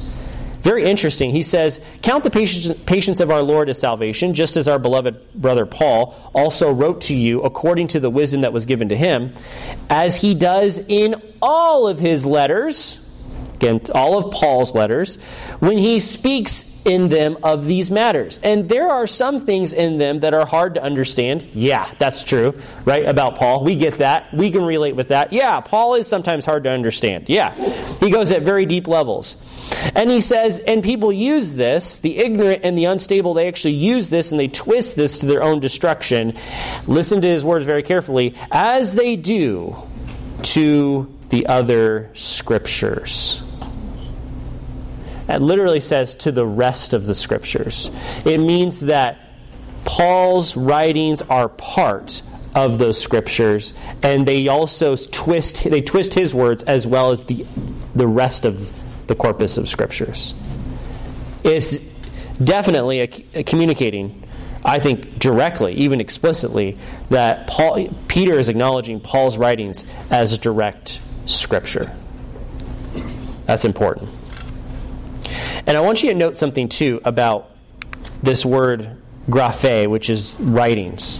[0.61, 1.31] very interesting.
[1.31, 5.33] He says, Count the patience, patience of our Lord as salvation, just as our beloved
[5.33, 9.31] brother Paul also wrote to you according to the wisdom that was given to him,
[9.89, 12.99] as he does in all of his letters,
[13.61, 15.17] again, all of Paul's letters,
[15.59, 18.39] when he speaks in them of these matters.
[18.43, 21.47] And there are some things in them that are hard to understand.
[21.53, 23.05] Yeah, that's true, right?
[23.05, 23.63] About Paul.
[23.63, 24.33] We get that.
[24.33, 25.31] We can relate with that.
[25.31, 27.29] Yeah, Paul is sometimes hard to understand.
[27.29, 27.53] Yeah.
[27.99, 29.37] He goes at very deep levels.
[29.95, 34.09] And he says, and people use this, the ignorant and the unstable, they actually use
[34.09, 36.33] this and they twist this to their own destruction.
[36.87, 39.75] Listen to his words very carefully, as they do
[40.41, 43.43] to the other scriptures.
[45.35, 47.89] It literally says to the rest of the scriptures.
[48.25, 49.17] It means that
[49.85, 52.21] Paul's writings are part
[52.53, 57.45] of those scriptures, and they also twist they twist his words as well as the
[57.95, 58.71] the rest of
[59.07, 60.33] the corpus of scriptures.
[61.43, 61.77] It's
[62.43, 64.21] definitely a, a communicating
[64.63, 66.77] I think directly, even explicitly,
[67.09, 71.91] that Paul, Peter is acknowledging Paul's writings as direct scripture.
[73.45, 74.09] That's important.
[75.67, 77.51] And I want you to note something too about
[78.23, 78.97] this word
[79.29, 81.19] graphe, which is writings.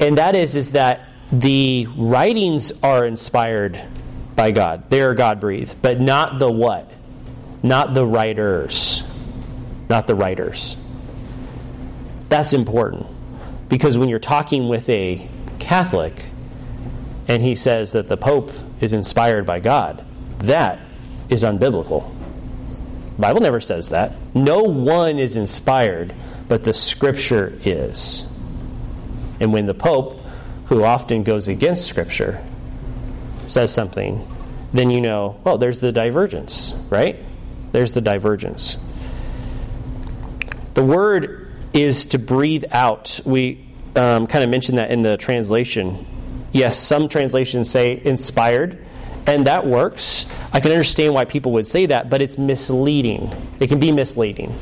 [0.00, 3.80] And that is, is that the writings are inspired
[4.34, 4.88] by God.
[4.88, 6.90] They are God breathed, but not the what?
[7.62, 9.02] Not the writers.
[9.88, 10.76] Not the writers.
[12.28, 13.06] That's important
[13.68, 16.26] because when you're talking with a Catholic
[17.26, 20.04] and he says that the Pope is inspired by God,
[20.38, 20.78] that
[21.28, 22.14] is unbiblical.
[23.18, 24.12] Bible never says that.
[24.34, 26.14] No one is inspired,
[26.46, 28.26] but the Scripture is.
[29.40, 30.20] And when the Pope,
[30.66, 32.44] who often goes against Scripture,
[33.48, 34.26] says something,
[34.72, 37.18] then you know, oh, there's the divergence, right?
[37.72, 38.76] There's the divergence.
[40.74, 43.20] The word is to breathe out.
[43.24, 46.06] We um, kind of mentioned that in the translation.
[46.52, 48.84] Yes, some translations say inspired,
[49.28, 50.24] and that works.
[50.54, 53.30] I can understand why people would say that, but it's misleading.
[53.60, 54.58] It can be misleading.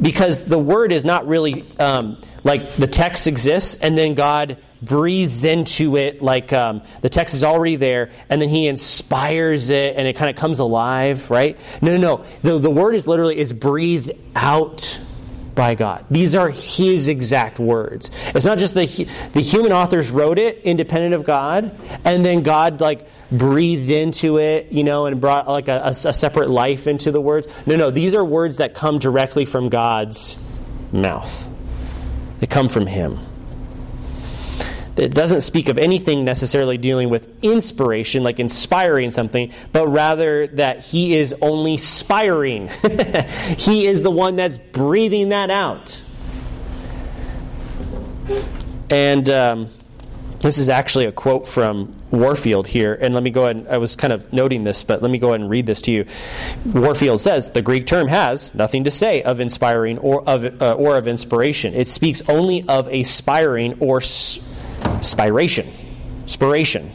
[0.00, 5.44] Because the word is not really um, like the text exists, and then God breathes
[5.44, 10.06] into it like um, the text is already there, and then he inspires it, and
[10.06, 11.58] it kind of comes alive, right?
[11.82, 12.24] No, no, no.
[12.42, 14.98] The, the word is literally is breathed out
[15.54, 16.04] by God.
[16.10, 18.10] These are His exact words.
[18.34, 18.86] It's not just the
[19.32, 24.72] the human authors wrote it independent of God, and then God like breathed into it,
[24.72, 27.46] you know, and brought like a, a, a separate life into the words.
[27.66, 30.38] No, no, these are words that come directly from God's
[30.92, 31.48] mouth.
[32.40, 33.18] They come from Him.
[35.00, 40.80] It doesn't speak of anything necessarily dealing with inspiration, like inspiring something, but rather that
[40.80, 42.68] he is only spiring.
[43.56, 46.02] he is the one that's breathing that out.
[48.90, 49.70] And um,
[50.40, 52.92] this is actually a quote from Warfield here.
[53.00, 55.16] And let me go ahead and, I was kind of noting this, but let me
[55.16, 56.04] go ahead and read this to you.
[56.66, 60.98] Warfield says the Greek term has nothing to say of inspiring or of, uh, or
[60.98, 61.72] of inspiration.
[61.72, 64.02] It speaks only of a spiring or
[65.00, 65.70] spiration.
[66.26, 66.90] Spiration.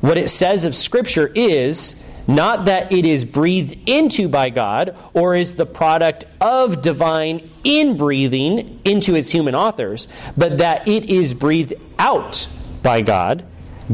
[0.00, 1.94] What it says of Scripture is
[2.26, 8.78] not that it is breathed into by God or is the product of divine inbreathing
[8.84, 12.48] into its human authors, but that it is breathed out
[12.82, 13.44] by God,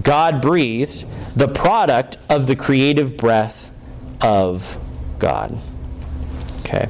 [0.00, 3.70] God breathed, the product of the creative breath
[4.20, 4.78] of
[5.18, 5.58] God.
[6.60, 6.88] Okay.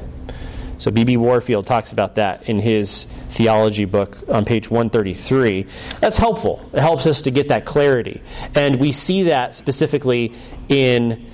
[0.77, 1.17] So B.B.
[1.17, 5.65] Warfield talks about that in his theology book on page 133.
[5.99, 6.67] That's helpful.
[6.73, 8.21] It helps us to get that clarity.
[8.55, 10.33] And we see that specifically
[10.69, 11.29] in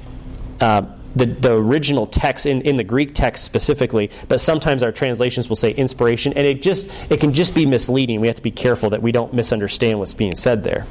[0.60, 0.84] uh,
[1.16, 5.56] the, the original text, in, in the Greek text specifically, but sometimes our translations will
[5.56, 8.20] say inspiration, and it just it can just be misleading.
[8.20, 10.88] We have to be careful that we don't misunderstand what's being said there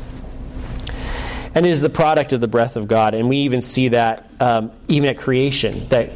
[1.54, 3.14] and is the product of the breath of God.
[3.14, 5.86] And we even see that um, even at creation.
[5.88, 6.10] That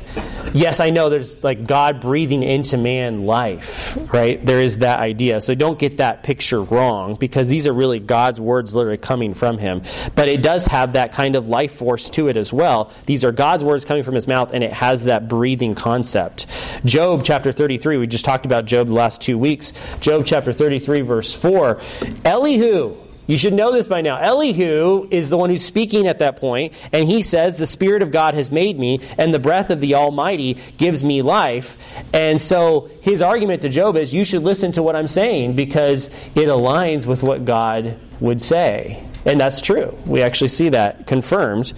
[0.53, 4.45] yes, I know there's like God breathing into man life, right?
[4.45, 5.41] There is that idea.
[5.41, 9.59] So don't get that picture wrong because these are really God's words literally coming from
[9.59, 9.83] Him.
[10.17, 12.91] But it does have that kind of life force to it as well.
[13.07, 16.47] These are God's words coming from His mouth, and it has that breathing concept.
[16.85, 17.99] Job chapter 33.
[17.99, 19.73] We just talked about Job the last two weeks.
[20.01, 21.81] Job chapter 33, verse 4.
[22.25, 24.19] Elihu you should know this by now.
[24.19, 28.11] Elihu is the one who's speaking at that point, and he says, The Spirit of
[28.11, 31.77] God has made me, and the breath of the Almighty gives me life.
[32.13, 36.07] And so his argument to Job is, You should listen to what I'm saying because
[36.35, 39.03] it aligns with what God would say.
[39.25, 39.97] And that's true.
[40.07, 41.73] We actually see that confirmed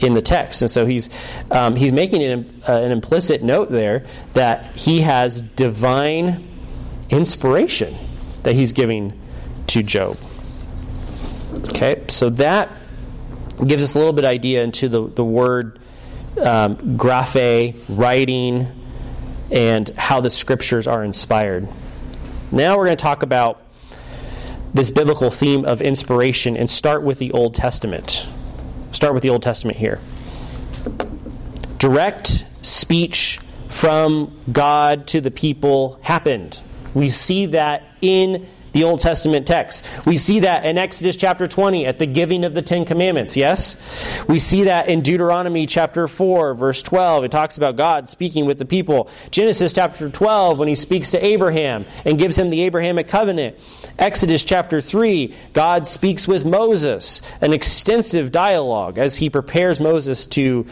[0.00, 0.60] in the text.
[0.60, 1.08] And so he's,
[1.50, 6.46] um, he's making an, uh, an implicit note there that he has divine
[7.08, 7.96] inspiration
[8.42, 9.18] that he's giving
[9.68, 10.18] to Job.
[11.68, 12.70] Okay, so that
[13.64, 15.78] gives us a little bit of idea into the, the word
[16.38, 18.68] um, graphe, writing,
[19.50, 21.68] and how the scriptures are inspired.
[22.52, 23.62] Now we're going to talk about
[24.72, 28.26] this biblical theme of inspiration and start with the Old Testament.
[28.92, 30.00] Start with the Old Testament here.
[31.78, 36.60] Direct speech from God to the people happened.
[36.94, 39.84] We see that in the Old Testament text.
[40.06, 43.76] We see that in Exodus chapter 20 at the giving of the Ten Commandments, yes?
[44.28, 47.24] We see that in Deuteronomy chapter 4, verse 12.
[47.24, 49.08] It talks about God speaking with the people.
[49.30, 53.56] Genesis chapter 12, when he speaks to Abraham and gives him the Abrahamic covenant.
[53.98, 60.66] Exodus chapter 3, God speaks with Moses, an extensive dialogue as he prepares Moses to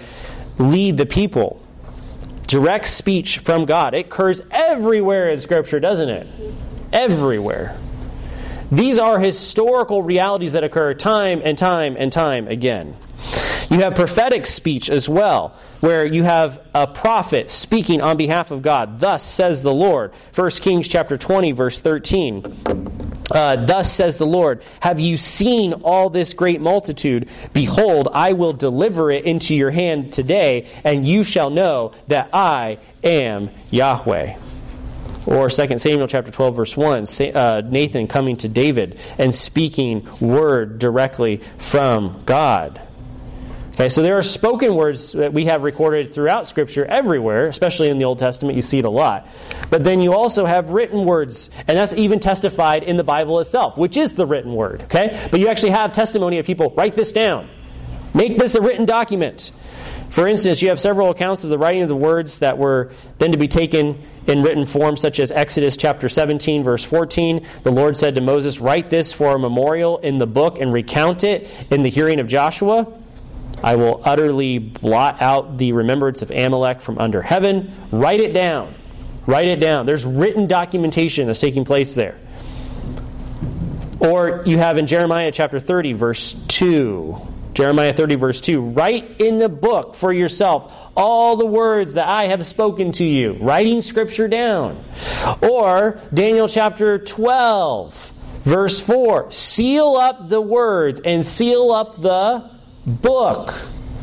[0.58, 1.60] lead the people.
[2.48, 3.94] direct speech from God.
[3.94, 6.26] It occurs everywhere in Scripture, doesn't it?
[6.92, 7.76] Everywhere.
[8.70, 12.96] These are historical realities that occur time and time and time again.
[13.70, 18.62] You have prophetic speech as well, where you have a prophet speaking on behalf of
[18.62, 18.98] God.
[18.98, 20.12] Thus says the Lord.
[20.34, 22.44] 1 Kings chapter 20, verse 13.
[23.30, 27.28] Uh, Thus says the Lord, Have you seen all this great multitude?
[27.52, 32.78] Behold, I will deliver it into your hand today, and you shall know that I
[33.04, 34.36] am Yahweh.
[35.28, 37.04] Or 2 Samuel chapter 12, verse 1,
[37.34, 42.80] uh, Nathan coming to David and speaking word directly from God.
[43.74, 47.98] Okay, so there are spoken words that we have recorded throughout Scripture everywhere, especially in
[47.98, 48.56] the Old Testament.
[48.56, 49.28] You see it a lot.
[49.68, 53.76] But then you also have written words, and that's even testified in the Bible itself,
[53.76, 54.84] which is the written word.
[54.84, 57.50] Okay, but you actually have testimony of people write this down,
[58.14, 59.52] make this a written document.
[60.10, 63.32] For instance, you have several accounts of the writing of the words that were then
[63.32, 67.46] to be taken in written form, such as Exodus chapter 17, verse 14.
[67.62, 71.24] The Lord said to Moses, Write this for a memorial in the book and recount
[71.24, 72.86] it in the hearing of Joshua.
[73.62, 77.72] I will utterly blot out the remembrance of Amalek from under heaven.
[77.90, 78.74] Write it down.
[79.26, 79.84] Write it down.
[79.84, 82.18] There's written documentation that's taking place there.
[84.00, 87.26] Or you have in Jeremiah chapter 30, verse 2.
[87.58, 88.62] Jeremiah 30, verse 2.
[88.62, 93.32] Write in the book for yourself all the words that I have spoken to you.
[93.40, 94.84] Writing scripture down.
[95.42, 99.32] Or Daniel chapter 12, verse 4.
[99.32, 102.48] Seal up the words and seal up the
[102.86, 103.50] book.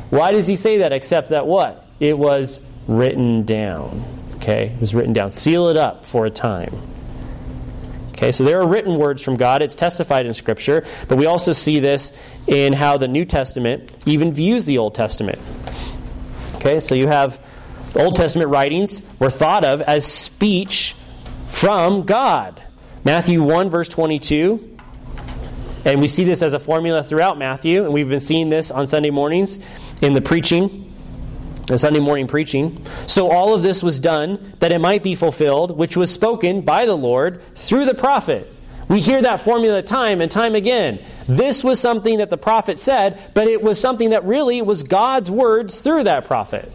[0.09, 1.87] Why does he say that except that what?
[2.01, 4.03] It was written down.
[4.35, 4.71] Okay?
[4.75, 5.31] It was written down.
[5.31, 6.77] Seal it up for a time.
[8.15, 9.61] Okay, so there are written words from God.
[9.61, 12.13] It's testified in Scripture, but we also see this
[12.47, 15.37] in how the New Testament even views the Old Testament.
[16.55, 17.39] Okay, so you have
[17.93, 20.95] Old Testament writings were thought of as speech
[21.47, 22.63] from God.
[23.03, 24.75] Matthew 1, verse 22
[25.85, 28.87] and we see this as a formula throughout Matthew, and we've been seeing this on
[28.87, 29.59] Sunday mornings
[30.01, 30.84] in the preaching,
[31.67, 32.85] the Sunday morning preaching.
[33.07, 36.85] So all of this was done that it might be fulfilled, which was spoken by
[36.85, 38.51] the Lord through the prophet.
[38.87, 41.03] We hear that formula time and time again.
[41.27, 45.31] This was something that the prophet said, but it was something that really was God's
[45.31, 46.71] words through that prophet.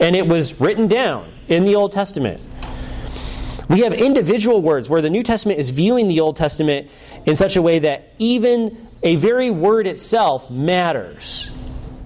[0.00, 2.40] And it was written down in the Old Testament.
[3.68, 6.90] We have individual words where the New Testament is viewing the Old Testament
[7.26, 11.50] in such a way that even a very word itself matters.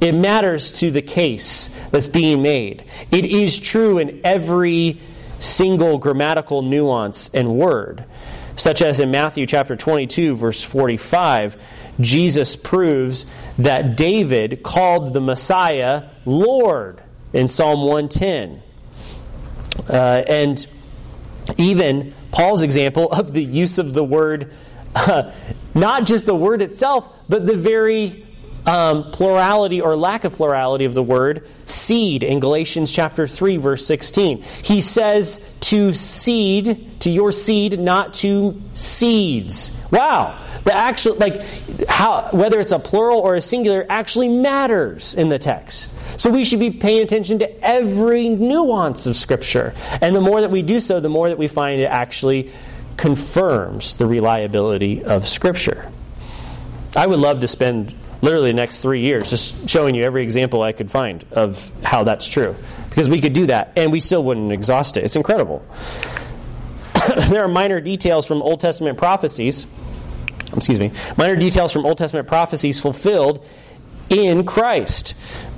[0.00, 2.84] It matters to the case that's being made.
[3.10, 5.00] It is true in every
[5.38, 8.04] single grammatical nuance and word,
[8.56, 11.56] such as in Matthew chapter 22, verse 45.
[12.00, 13.26] Jesus proves
[13.58, 18.62] that David called the Messiah Lord in Psalm 110.
[19.88, 20.66] Uh, and
[21.56, 24.52] even Paul's example of the use of the word,
[24.94, 25.32] uh,
[25.74, 28.27] not just the word itself, but the very
[28.66, 33.86] um, plurality or lack of plurality of the word seed in Galatians chapter 3 verse
[33.86, 34.42] 16.
[34.62, 39.70] He says to seed, to your seed, not to seeds.
[39.90, 40.44] Wow.
[40.64, 41.42] The actual like
[41.88, 45.90] how whether it's a plural or a singular actually matters in the text.
[46.18, 49.74] So we should be paying attention to every nuance of scripture.
[50.02, 52.52] And the more that we do so, the more that we find it actually
[52.96, 55.90] confirms the reliability of scripture.
[56.96, 60.62] I would love to spend literally the next three years just showing you every example
[60.62, 62.54] I could find of how that's true.
[62.88, 65.04] Because we could do that and we still wouldn't exhaust it.
[65.04, 65.64] It's incredible.
[67.28, 69.66] there are minor details from Old Testament prophecies,
[70.54, 73.44] excuse me, minor details from Old Testament prophecies fulfilled
[74.10, 75.14] in Christ.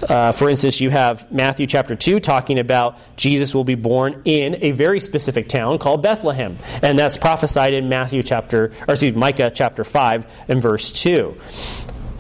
[0.09, 4.59] Uh, for instance, you have Matthew chapter 2 talking about Jesus will be born in
[4.63, 6.59] a very specific town called Bethlehem.
[6.83, 11.37] And that's prophesied in Matthew chapter, or excuse me, Micah chapter 5 and verse 2.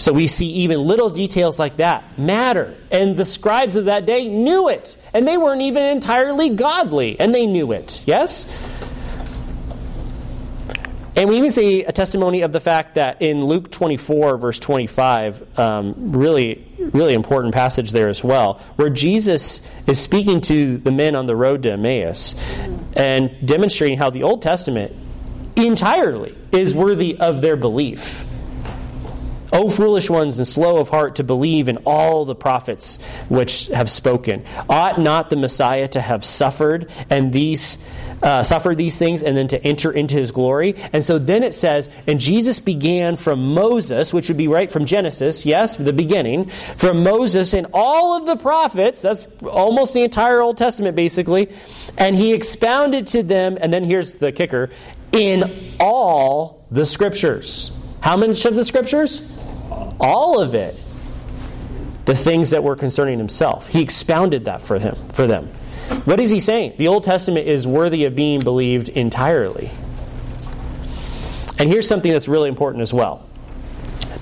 [0.00, 2.74] So we see even little details like that matter.
[2.90, 4.96] And the scribes of that day knew it.
[5.12, 8.00] And they weren't even entirely godly, and they knew it.
[8.06, 8.46] Yes?
[11.16, 15.58] And we even see a testimony of the fact that in Luke 24, verse 25,
[15.58, 21.14] um, really, really important passage there as well, where Jesus is speaking to the men
[21.14, 22.34] on the road to Emmaus
[22.94, 24.96] and demonstrating how the Old Testament
[25.56, 28.24] entirely is worthy of their belief.
[29.52, 32.98] O foolish ones and slow of heart to believe in all the prophets
[33.28, 34.44] which have spoken.
[34.68, 37.78] Ought not the Messiah to have suffered and these
[38.22, 40.76] uh, suffered these things and then to enter into his glory?
[40.92, 44.84] And so then it says, and Jesus began from Moses, which would be right from
[44.84, 50.40] Genesis, yes, the beginning, from Moses and all of the prophets, that's almost the entire
[50.40, 51.48] Old Testament basically,
[51.96, 54.70] and he expounded to them, and then here's the kicker,
[55.12, 57.72] in all the scriptures.
[58.00, 59.39] How much of the scriptures?
[60.00, 60.78] All of it.
[62.04, 63.68] The things that were concerning himself.
[63.68, 65.48] He expounded that for him for them.
[66.04, 66.74] What is he saying?
[66.78, 69.70] The Old Testament is worthy of being believed entirely.
[71.58, 73.26] And here's something that's really important as well.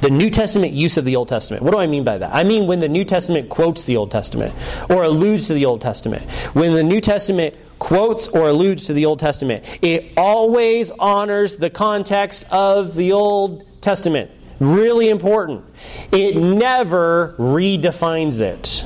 [0.01, 1.63] The New Testament use of the Old Testament.
[1.63, 2.31] What do I mean by that?
[2.33, 4.55] I mean when the New Testament quotes the Old Testament
[4.89, 6.31] or alludes to the Old Testament.
[6.55, 11.71] When the New Testament quotes or alludes to the Old Testament, it always honors the
[11.71, 14.31] context of the Old Testament.
[14.61, 15.65] Really important.
[16.11, 18.85] It never redefines it.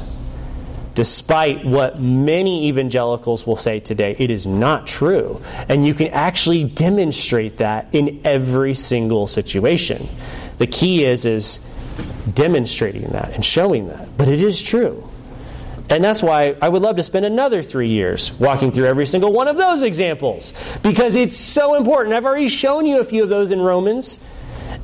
[0.95, 5.41] Despite what many evangelicals will say today, it is not true.
[5.69, 10.07] And you can actually demonstrate that in every single situation.
[10.59, 11.61] The key is is
[12.35, 14.17] demonstrating that and showing that.
[14.19, 15.09] But it is true.
[15.89, 19.33] And that's why I would love to spend another three years walking through every single
[19.33, 20.53] one of those examples
[20.83, 22.15] because it's so important.
[22.15, 24.19] I've already shown you a few of those in Romans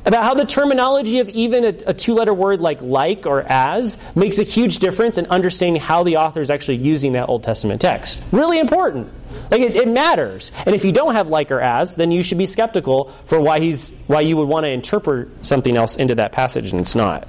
[0.05, 3.97] about how the terminology of even a, a two letter word like like or as
[4.15, 7.81] makes a huge difference in understanding how the author is actually using that Old Testament
[7.81, 8.21] text.
[8.31, 9.11] Really important.
[9.51, 10.51] Like it, it, matters.
[10.65, 13.59] And if you don't have like or as, then you should be skeptical for why
[13.59, 17.27] he's why you would want to interpret something else into that passage and it's not.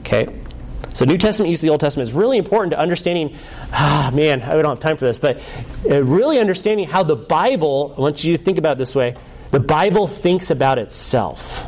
[0.00, 0.28] Okay?
[0.94, 3.36] So New Testament use of the Old Testament is really important to understanding.
[3.72, 5.40] Ah, man, I don't have time for this, but
[5.88, 7.94] uh, really understanding how the Bible.
[7.96, 9.14] I want you to think about it this way:
[9.52, 11.64] the Bible thinks about itself.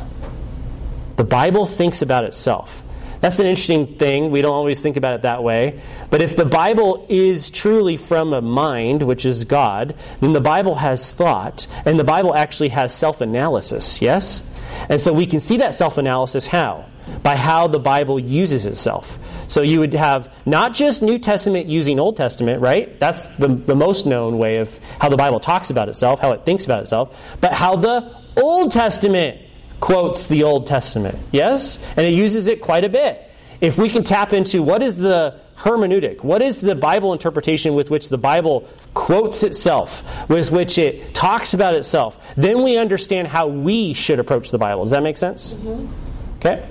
[1.17, 2.83] The Bible thinks about itself.
[3.21, 4.31] That's an interesting thing.
[4.31, 5.79] We don't always think about it that way.
[6.09, 10.75] But if the Bible is truly from a mind, which is God, then the Bible
[10.75, 14.41] has thought, and the Bible actually has self analysis, yes?
[14.89, 16.85] And so we can see that self analysis how?
[17.21, 19.19] By how the Bible uses itself.
[19.47, 22.99] So you would have not just New Testament using Old Testament, right?
[22.99, 26.45] That's the, the most known way of how the Bible talks about itself, how it
[26.45, 29.41] thinks about itself, but how the Old Testament
[29.81, 31.17] quotes the Old Testament.
[31.33, 31.77] Yes?
[31.97, 33.29] And it uses it quite a bit.
[33.59, 37.89] If we can tap into what is the hermeneutic, what is the Bible interpretation with
[37.89, 43.47] which the Bible quotes itself, with which it talks about itself, then we understand how
[43.47, 44.83] we should approach the Bible.
[44.83, 45.53] Does that make sense?
[45.55, 46.37] Mm-hmm.
[46.37, 46.67] Okay?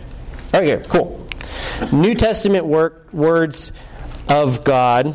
[0.53, 1.29] All right, here, cool.
[1.93, 3.73] New Testament work, words
[4.29, 5.15] of God.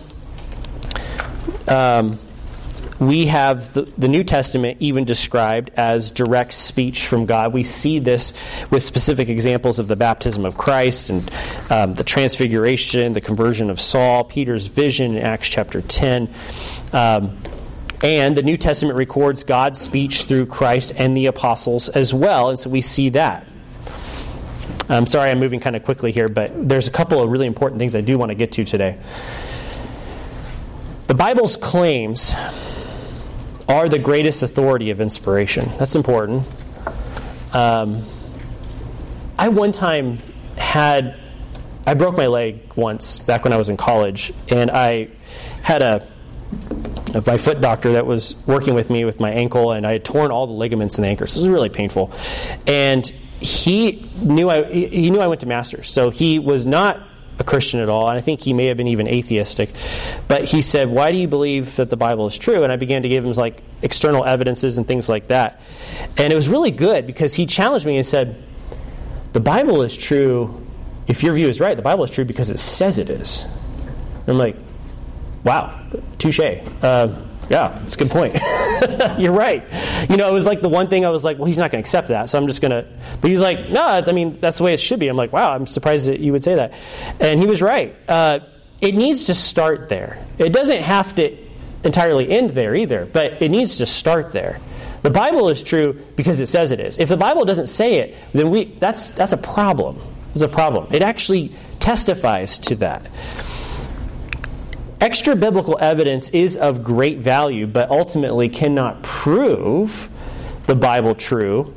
[1.68, 2.20] Um,
[3.00, 7.52] we have the, the, New Testament even described as direct speech from God.
[7.52, 8.34] We see this
[8.72, 11.32] with specific examples of the baptism of Christ and
[11.70, 16.34] um, the transfiguration, the conversion of Saul, Peter's vision in Acts chapter 10.
[16.94, 17.38] Um,
[18.02, 22.50] and the New Testament records God's speech through Christ and the apostles as well.
[22.50, 23.46] And so we see that.
[24.88, 27.80] I'm sorry I'm moving kind of quickly here, but there's a couple of really important
[27.80, 28.98] things I do want to get to today.
[31.08, 32.34] The Bible's claims
[33.68, 35.72] are the greatest authority of inspiration.
[35.80, 36.48] That's important.
[37.54, 38.04] Um,
[39.38, 40.20] I one time
[40.58, 41.20] had,
[41.86, 45.10] I broke my leg once back when I was in college, and I
[45.62, 46.08] had a,
[47.26, 50.32] my foot doctor that was working with me with my ankle, and I had torn
[50.32, 51.28] all the ligaments in the ankle.
[51.28, 52.12] So it was really painful.
[52.68, 53.06] And
[53.40, 57.02] he knew I, he knew I went to masters, so he was not
[57.38, 59.70] a Christian at all, and I think he may have been even atheistic.
[60.28, 63.02] But he said, "Why do you believe that the Bible is true?" And I began
[63.02, 65.60] to give him like external evidences and things like that.
[66.18, 68.36] And it was really good because he challenged me and said,
[69.34, 70.62] "The Bible is true.
[71.08, 73.46] If your view is right, the Bible is true because it says it is."
[74.22, 74.56] And I'm like,
[75.44, 75.74] "Wow,
[76.18, 76.40] touche."
[76.82, 77.10] Uh,
[77.50, 78.36] yeah, it's a good point.
[79.20, 79.64] You're right.
[80.10, 81.84] You know, it was like the one thing I was like, well, he's not going
[81.84, 82.88] to accept that, so I'm just going to.
[83.22, 85.08] But he's like, no, I mean, that's the way it should be.
[85.08, 86.74] I'm like, wow, I'm surprised that you would say that.
[87.20, 87.96] And he was right.
[88.08, 88.40] Uh,
[88.82, 90.26] it needs to start there.
[90.38, 91.38] It doesn't have to
[91.84, 94.60] entirely end there either, but it needs to start there.
[95.04, 96.98] The Bible is true because it says it is.
[96.98, 100.02] If the Bible doesn't say it, then we that's that's a problem.
[100.32, 100.88] It's a problem.
[100.92, 103.06] It actually testifies to that.
[105.06, 110.10] Extra biblical evidence is of great value, but ultimately cannot prove
[110.66, 111.76] the Bible true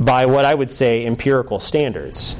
[0.00, 2.34] by what I would say empirical standards.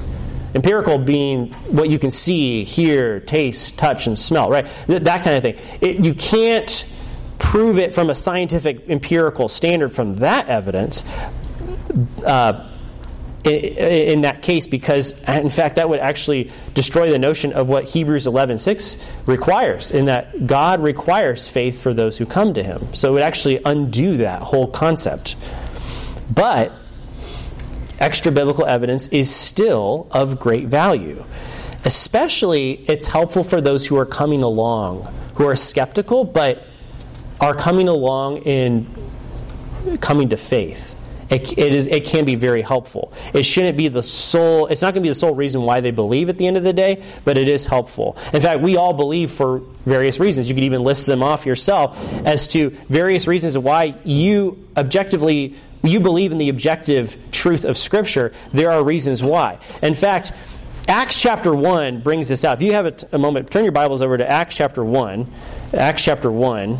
[0.54, 4.66] Empirical being what you can see, hear, taste, touch, and smell, right?
[4.86, 5.58] That kind of thing.
[5.82, 6.86] It, you can't
[7.36, 11.04] prove it from a scientific empirical standard from that evidence.
[12.24, 12.73] Uh,
[13.44, 18.26] in, that case because in fact that would actually destroy the notion of what hebrews
[18.26, 22.94] 11.6 requires in that god requires faith for those who come to him.
[22.94, 25.36] So it would actually undo that whole concept.
[26.30, 26.72] But
[27.98, 31.24] extra biblical evidence is still of great value
[31.84, 35.02] especially it's helpful for those who are coming along
[35.36, 36.64] who are skeptical but
[37.40, 38.86] are coming along in
[40.00, 40.93] coming to faith
[41.34, 43.12] it, it, is, it can be very helpful.
[43.32, 45.90] It shouldn't be the sole, it's not going to be the sole reason why they
[45.90, 48.16] believe at the end of the day, but it is helpful.
[48.32, 50.48] In fact, we all believe for various reasons.
[50.48, 55.98] You could even list them off yourself as to various reasons why you objectively, you
[55.98, 58.32] believe in the objective truth of Scripture.
[58.52, 59.58] There are reasons why.
[59.82, 60.32] In fact,
[60.86, 62.58] Acts chapter 1 brings this out.
[62.58, 65.32] If you have a, t- a moment, turn your Bibles over to Acts chapter 1.
[65.72, 66.78] Acts chapter 1.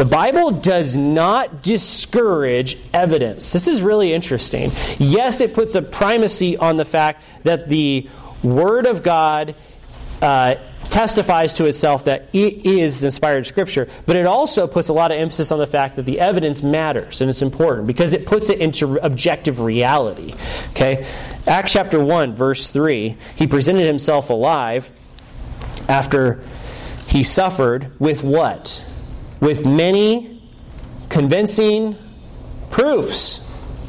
[0.00, 3.52] The Bible does not discourage evidence.
[3.52, 4.72] This is really interesting.
[4.98, 8.08] Yes, it puts a primacy on the fact that the
[8.42, 9.54] Word of God
[10.22, 15.12] uh, testifies to itself that it is inspired scripture, but it also puts a lot
[15.12, 18.48] of emphasis on the fact that the evidence matters and it's important because it puts
[18.48, 20.32] it into objective reality.
[20.70, 21.06] Okay?
[21.46, 24.90] Acts chapter 1, verse 3, he presented himself alive
[25.90, 26.42] after
[27.06, 28.82] he suffered with what?
[29.40, 30.40] With many
[31.08, 31.96] convincing
[32.70, 33.46] proofs.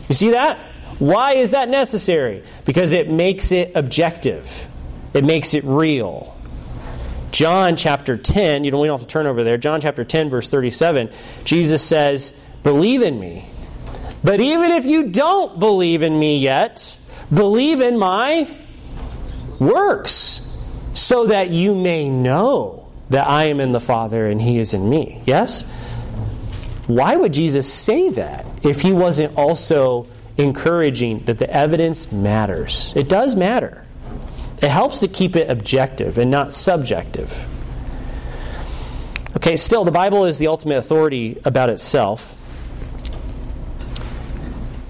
[0.10, 0.58] You see that?
[1.00, 2.44] Why is that necessary?
[2.66, 4.68] Because it makes it objective,
[5.14, 6.38] it makes it real.
[7.32, 9.58] John chapter 10, you don't, we don't have to turn over there.
[9.58, 11.10] John chapter 10, verse 37,
[11.46, 12.34] Jesus says,
[12.64, 13.48] Believe in me.
[14.24, 17.00] But even if you don't believe in me yet,
[17.34, 18.48] believe in my
[19.60, 20.48] works,
[20.94, 22.81] so that you may know
[23.12, 25.22] that I am in the Father and He is in me.
[25.26, 25.64] Yes?
[26.88, 30.08] Why would Jesus say that if He wasn't also
[30.38, 32.94] encouraging that the evidence matters?
[32.96, 33.86] It does matter.
[34.62, 37.32] It helps to keep it objective and not subjective.
[39.36, 42.36] Okay, still, the Bible is the ultimate authority about itself.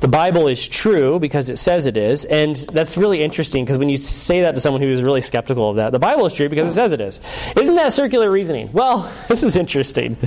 [0.01, 3.87] The Bible is true because it says it is, and that's really interesting because when
[3.87, 6.49] you say that to someone who is really skeptical of that, the Bible is true
[6.49, 7.21] because it says it is.
[7.55, 8.71] Isn't that circular reasoning?
[8.73, 10.17] Well, this is interesting.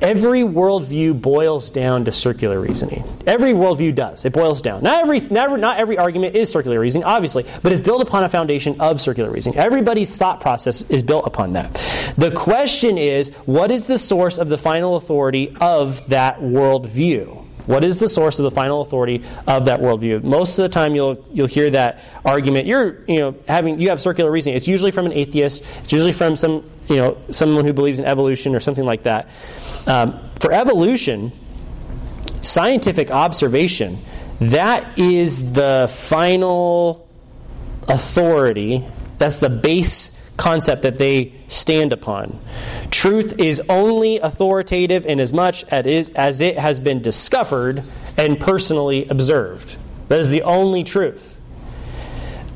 [0.00, 3.04] Every worldview boils down to circular reasoning.
[3.26, 4.24] Every worldview does.
[4.24, 4.82] It boils down.
[4.82, 8.30] Not every, never, not every argument is circular reasoning, obviously, but it's built upon a
[8.30, 9.58] foundation of circular reasoning.
[9.58, 11.74] Everybody's thought process is built upon that.
[12.16, 17.43] The question is, what is the source of the final authority of that worldview?
[17.66, 20.22] What is the source of the final authority of that worldview?
[20.22, 22.66] Most of the time, you'll you'll hear that argument.
[22.66, 24.56] You're you know having you have circular reasoning.
[24.56, 25.62] It's usually from an atheist.
[25.82, 29.28] It's usually from some you know someone who believes in evolution or something like that.
[29.86, 31.32] Um, for evolution,
[32.42, 33.98] scientific observation
[34.40, 37.08] that is the final
[37.88, 38.84] authority.
[39.18, 42.40] That's the base concept that they stand upon.
[43.04, 47.84] Truth is only authoritative in as much as it has been discovered
[48.16, 49.76] and personally observed.
[50.08, 51.38] That is the only truth.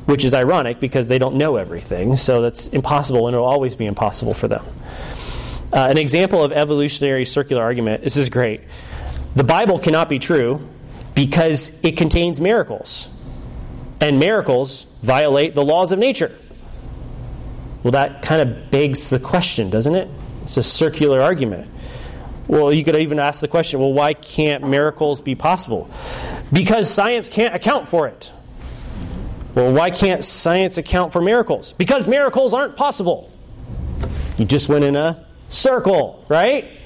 [0.07, 3.75] Which is ironic because they don't know everything, so that's impossible and it will always
[3.75, 4.65] be impossible for them.
[5.71, 8.61] Uh, an example of evolutionary circular argument this is great.
[9.35, 10.67] The Bible cannot be true
[11.13, 13.07] because it contains miracles,
[14.01, 16.35] and miracles violate the laws of nature.
[17.83, 20.09] Well, that kind of begs the question, doesn't it?
[20.49, 21.69] It's a circular argument.
[22.47, 25.87] Well, you could even ask the question well, why can't miracles be possible?
[26.51, 28.31] Because science can't account for it.
[29.53, 31.73] Well, why can't science account for miracles?
[31.73, 33.31] Because miracles aren't possible.
[34.39, 36.79] You just went in a circle, right?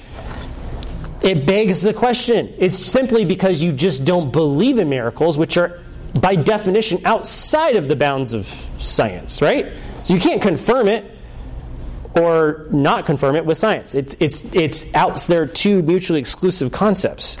[1.22, 2.52] It begs the question.
[2.58, 5.80] It's simply because you just don't believe in miracles, which are,
[6.20, 8.46] by definition, outside of the bounds of
[8.78, 9.72] science, right?
[10.02, 11.13] So you can't confirm it
[12.16, 13.94] or not confirm it with science.
[13.94, 17.36] It's, it's, it's out there two mutually exclusive concepts.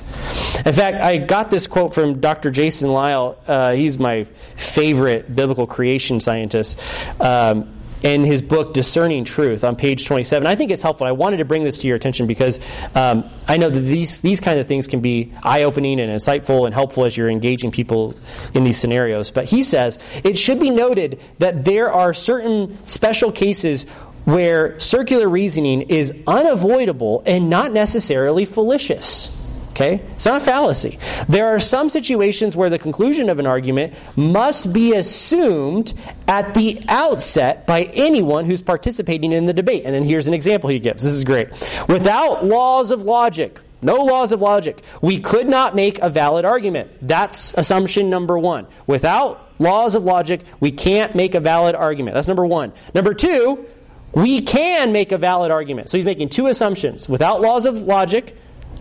[0.64, 2.50] In fact, I got this quote from Dr.
[2.50, 3.38] Jason Lisle.
[3.46, 4.24] Uh, he's my
[4.56, 6.80] favorite biblical creation scientist.
[7.20, 11.38] Um, in his book discerning truth on page 27 i think it's helpful i wanted
[11.38, 12.60] to bring this to your attention because
[12.94, 16.74] um, i know that these, these kind of things can be eye-opening and insightful and
[16.74, 18.14] helpful as you're engaging people
[18.52, 23.32] in these scenarios but he says it should be noted that there are certain special
[23.32, 23.86] cases
[24.24, 29.34] where circular reasoning is unavoidable and not necessarily fallacious
[29.74, 30.00] Okay?
[30.14, 31.00] It's not a fallacy.
[31.28, 35.94] There are some situations where the conclusion of an argument must be assumed
[36.28, 39.82] at the outset by anyone who's participating in the debate.
[39.84, 41.02] And then here's an example he gives.
[41.02, 41.48] This is great.
[41.88, 44.82] Without laws of logic, No laws of logic.
[45.02, 46.90] We could not make a valid argument.
[47.02, 48.66] That's assumption number one.
[48.86, 52.14] Without laws of logic, we can't make a valid argument.
[52.14, 52.72] That's number one.
[52.94, 53.66] Number two,
[54.14, 55.90] we can make a valid argument.
[55.90, 57.08] So he's making two assumptions.
[57.08, 58.36] Without laws of logic,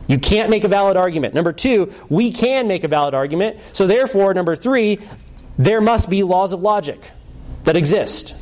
[0.07, 1.33] you can't make a valid argument.
[1.33, 3.57] Number two, we can make a valid argument.
[3.71, 4.99] So therefore, number three,
[5.57, 7.11] there must be laws of logic
[7.63, 8.35] that exist.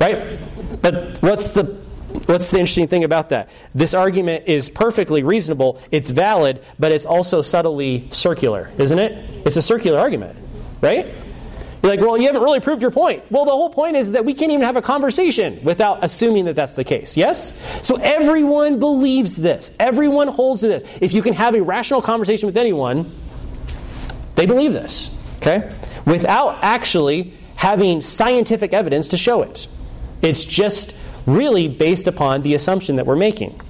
[0.00, 0.38] Right?
[0.80, 1.80] But what's the
[2.26, 3.48] what's the interesting thing about that?
[3.74, 9.46] This argument is perfectly reasonable, it's valid, but it's also subtly circular, isn't it?
[9.46, 10.36] It's a circular argument,
[10.82, 11.12] right?
[11.82, 13.24] You're like, well, you haven't really proved your point.
[13.30, 16.54] Well, the whole point is that we can't even have a conversation without assuming that
[16.54, 17.16] that's the case.
[17.16, 17.52] Yes?
[17.82, 19.72] So everyone believes this.
[19.80, 20.84] Everyone holds to this.
[21.00, 23.12] If you can have a rational conversation with anyone,
[24.36, 25.10] they believe this.
[25.38, 25.68] Okay?
[26.06, 29.66] Without actually having scientific evidence to show it.
[30.20, 30.94] It's just
[31.26, 33.60] really based upon the assumption that we're making.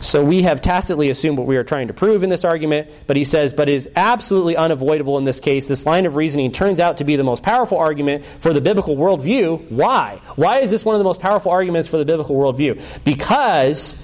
[0.00, 3.16] So we have tacitly assumed what we are trying to prove in this argument, but
[3.16, 5.68] he says, but it is absolutely unavoidable in this case.
[5.68, 8.96] This line of reasoning turns out to be the most powerful argument for the biblical
[8.96, 9.70] worldview.
[9.70, 10.20] Why?
[10.36, 12.80] Why is this one of the most powerful arguments for the biblical worldview?
[13.04, 13.96] Because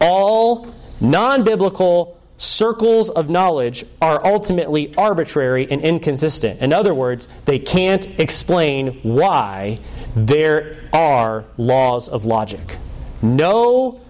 [0.00, 6.60] all non biblical circles of knowledge are ultimately arbitrary and inconsistent.
[6.60, 9.78] In other words, they can't explain why
[10.16, 12.78] there are laws of logic.
[13.20, 14.00] No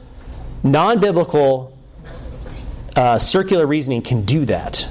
[0.62, 1.76] non biblical
[2.96, 4.86] uh, circular reasoning can do that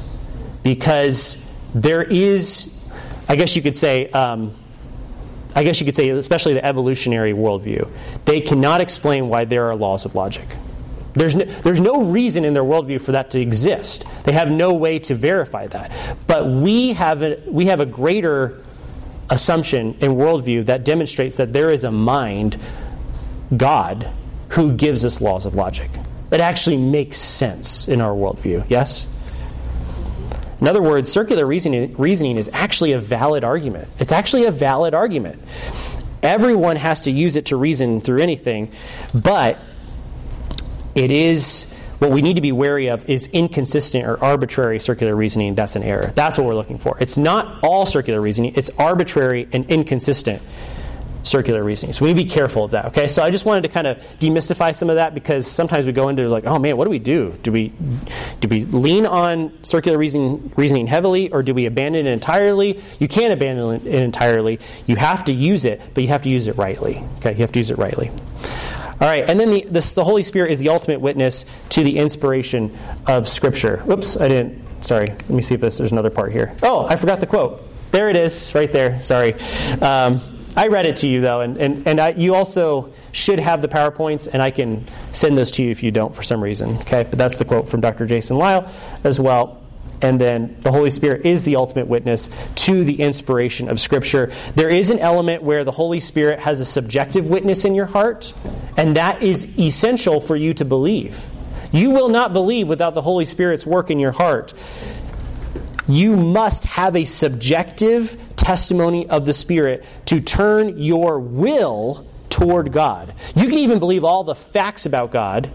[0.64, 1.38] because
[1.74, 2.74] there is,
[3.28, 4.54] I guess you could say, um,
[5.56, 7.90] I guess you could say, especially the evolutionary worldview,
[8.26, 10.48] they cannot explain why there are laws of logic.
[11.14, 14.06] There's no, there's no reason in their worldview for that to exist.
[14.24, 15.92] They have no way to verify that.
[16.28, 18.64] But we have a, we have a greater
[19.30, 22.60] assumption in worldview that demonstrates that there is a mind,
[23.56, 24.10] God,
[24.50, 25.90] who gives us laws of logic.
[26.30, 28.66] That actually makes sense in our worldview.
[28.70, 29.08] Yes?
[30.62, 33.88] In other words, circular reasoning, reasoning is actually a valid argument.
[34.00, 35.42] It's actually a valid argument.
[36.22, 38.72] Everyone has to use it to reason through anything,
[39.14, 39.58] but
[40.96, 45.56] it is what we need to be wary of is inconsistent or arbitrary circular reasoning.
[45.56, 46.12] That's an error.
[46.16, 46.98] That's what we're looking for.
[47.00, 50.42] It's not all circular reasoning, it's arbitrary and inconsistent
[51.24, 51.94] circular reasoning.
[51.94, 52.86] So we be careful of that.
[52.86, 55.92] Okay, so I just wanted to kind of demystify some of that because sometimes we
[55.92, 57.36] go into like, oh man, what do we do?
[57.44, 57.74] Do we
[58.40, 62.82] do we lean on circular reasoning, reasoning heavily, or do we abandon it entirely?
[63.00, 64.60] You can't abandon it entirely.
[64.88, 67.04] You have to use it, but you have to use it rightly.
[67.18, 68.10] Okay, you have to use it rightly.
[69.02, 71.98] All right, and then the, this, the Holy Spirit is the ultimate witness to the
[71.98, 73.82] inspiration of Scripture.
[73.90, 74.62] Oops, I didn't.
[74.84, 76.54] Sorry, let me see if this, there's another part here.
[76.64, 77.66] Oh, I forgot the quote.
[77.92, 79.02] There it is, right there.
[79.02, 79.36] Sorry.
[79.82, 80.22] Um,
[80.56, 83.68] I read it to you, though, and, and, and I, you also should have the
[83.68, 86.78] PowerPoints, and I can send those to you if you don't for some reason.
[86.80, 88.06] Okay, but that's the quote from Dr.
[88.06, 88.70] Jason Lisle
[89.04, 89.62] as well.
[90.02, 94.32] And then the Holy Spirit is the ultimate witness to the inspiration of Scripture.
[94.56, 98.34] There is an element where the Holy Spirit has a subjective witness in your heart,
[98.78, 101.30] and that is essential for you to believe.
[101.72, 104.54] You will not believe without the Holy Spirit's work in your heart.
[105.88, 113.14] You must have a subjective testimony of the Spirit to turn your will toward God.
[113.36, 115.52] You can even believe all the facts about God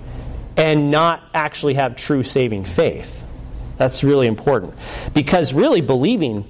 [0.56, 3.24] and not actually have true saving faith.
[3.76, 4.74] That's really important.
[5.14, 6.44] Because really, believing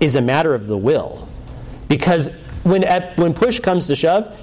[0.00, 1.28] is a matter of the will.
[1.88, 2.28] Because
[2.62, 2.82] when,
[3.16, 4.36] when push comes to shove,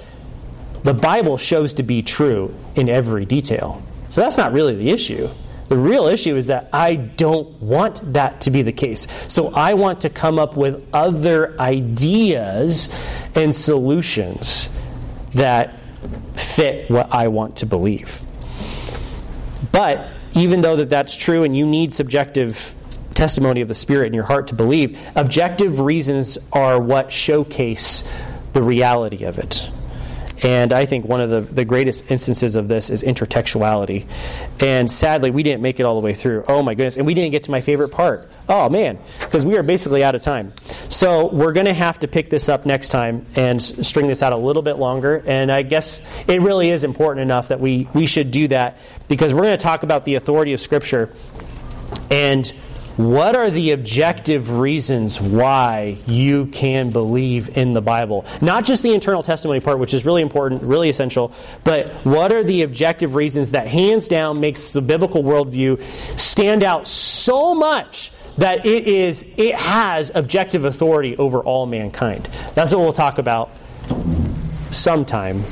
[0.82, 3.82] the Bible shows to be true in every detail.
[4.08, 5.28] So that's not really the issue.
[5.68, 9.06] The real issue is that I don't want that to be the case.
[9.28, 12.88] So I want to come up with other ideas
[13.34, 14.70] and solutions
[15.34, 15.78] that
[16.34, 18.20] fit what I want to believe.
[19.72, 22.74] But even though that that's true and you need subjective
[23.14, 28.04] testimony of the spirit in your heart to believe, objective reasons are what showcase
[28.52, 29.68] the reality of it.
[30.42, 34.06] And I think one of the, the greatest instances of this is intertextuality.
[34.60, 36.44] And sadly, we didn't make it all the way through.
[36.46, 36.96] Oh my goodness.
[36.96, 38.30] And we didn't get to my favorite part.
[38.48, 40.54] Oh man, because we are basically out of time.
[40.88, 44.32] So we're going to have to pick this up next time and string this out
[44.32, 45.22] a little bit longer.
[45.26, 49.34] And I guess it really is important enough that we, we should do that because
[49.34, 51.12] we're going to talk about the authority of Scripture.
[52.10, 52.50] And
[52.98, 58.26] what are the objective reasons why you can believe in the Bible?
[58.40, 61.32] Not just the internal testimony part, which is really important, really essential,
[61.62, 65.80] but what are the objective reasons that hands down makes the biblical worldview
[66.18, 72.28] stand out so much that it is it has objective authority over all mankind.
[72.56, 73.50] That's what we'll talk about
[74.72, 75.44] sometime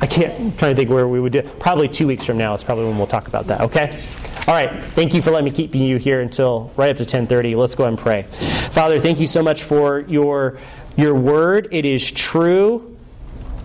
[0.00, 1.42] I can't I'm trying to think where we would do.
[1.42, 3.60] Probably two weeks from now is probably when we'll talk about that.
[3.62, 4.00] Okay.
[4.48, 4.82] All right.
[4.94, 7.54] Thank you for letting me keep you here until right up to 10:30.
[7.54, 8.22] Let's go and pray.
[8.22, 10.56] Father, thank you so much for your
[10.96, 11.68] your word.
[11.70, 12.96] It is true.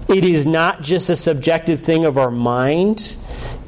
[0.09, 3.15] It is not just a subjective thing of our mind.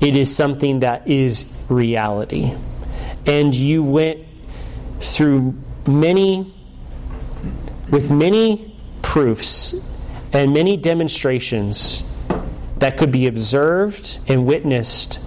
[0.02, 2.54] It is something that is reality.
[3.26, 4.20] And you went
[5.00, 5.56] through
[5.88, 6.52] many
[7.92, 9.74] with many proofs
[10.34, 12.04] and many demonstrations
[12.80, 15.22] that could be observed and witnessed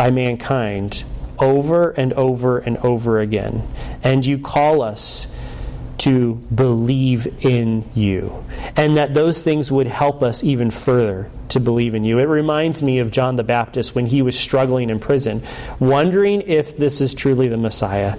[0.00, 1.04] by mankind
[1.38, 3.62] over and over and over again.
[4.02, 5.28] And you call us
[5.98, 8.42] to believe in you.
[8.76, 12.18] And that those things would help us even further to believe in you.
[12.18, 15.42] It reminds me of John the Baptist when he was struggling in prison,
[15.78, 18.18] wondering if this is truly the Messiah.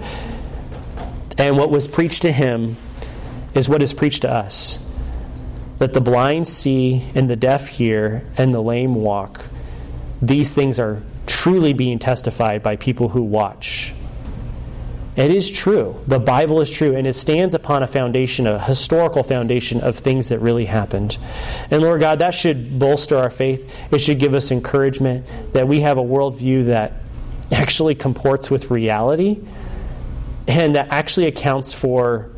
[1.36, 2.76] And what was preached to him
[3.54, 4.78] is what is preached to us
[5.78, 9.44] that the blind see and the deaf hear and the lame walk.
[10.20, 13.92] These things are truly being testified by people who watch.
[15.14, 16.02] It is true.
[16.06, 20.30] The Bible is true, and it stands upon a foundation, a historical foundation of things
[20.30, 21.18] that really happened.
[21.70, 23.70] And Lord God, that should bolster our faith.
[23.90, 26.94] It should give us encouragement that we have a worldview that
[27.50, 29.38] actually comports with reality
[30.48, 32.30] and that actually accounts for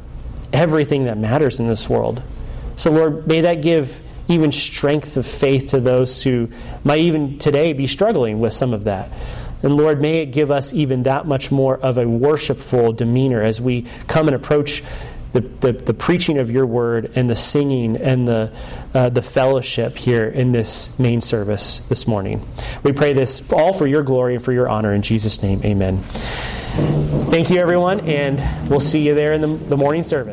[0.52, 2.22] everything that matters in this world.
[2.76, 6.48] So, Lord, may that give even strength of faith to those who
[6.82, 9.10] might even today be struggling with some of that.
[9.62, 13.60] And Lord, may it give us even that much more of a worshipful demeanor as
[13.60, 14.82] we come and approach
[15.32, 18.52] the, the, the preaching of your word and the singing and the,
[18.94, 22.46] uh, the fellowship here in this main service this morning.
[22.82, 24.92] We pray this all for your glory and for your honor.
[24.92, 25.98] In Jesus' name, amen.
[27.30, 30.32] Thank you, everyone, and we'll see you there in the, the morning service.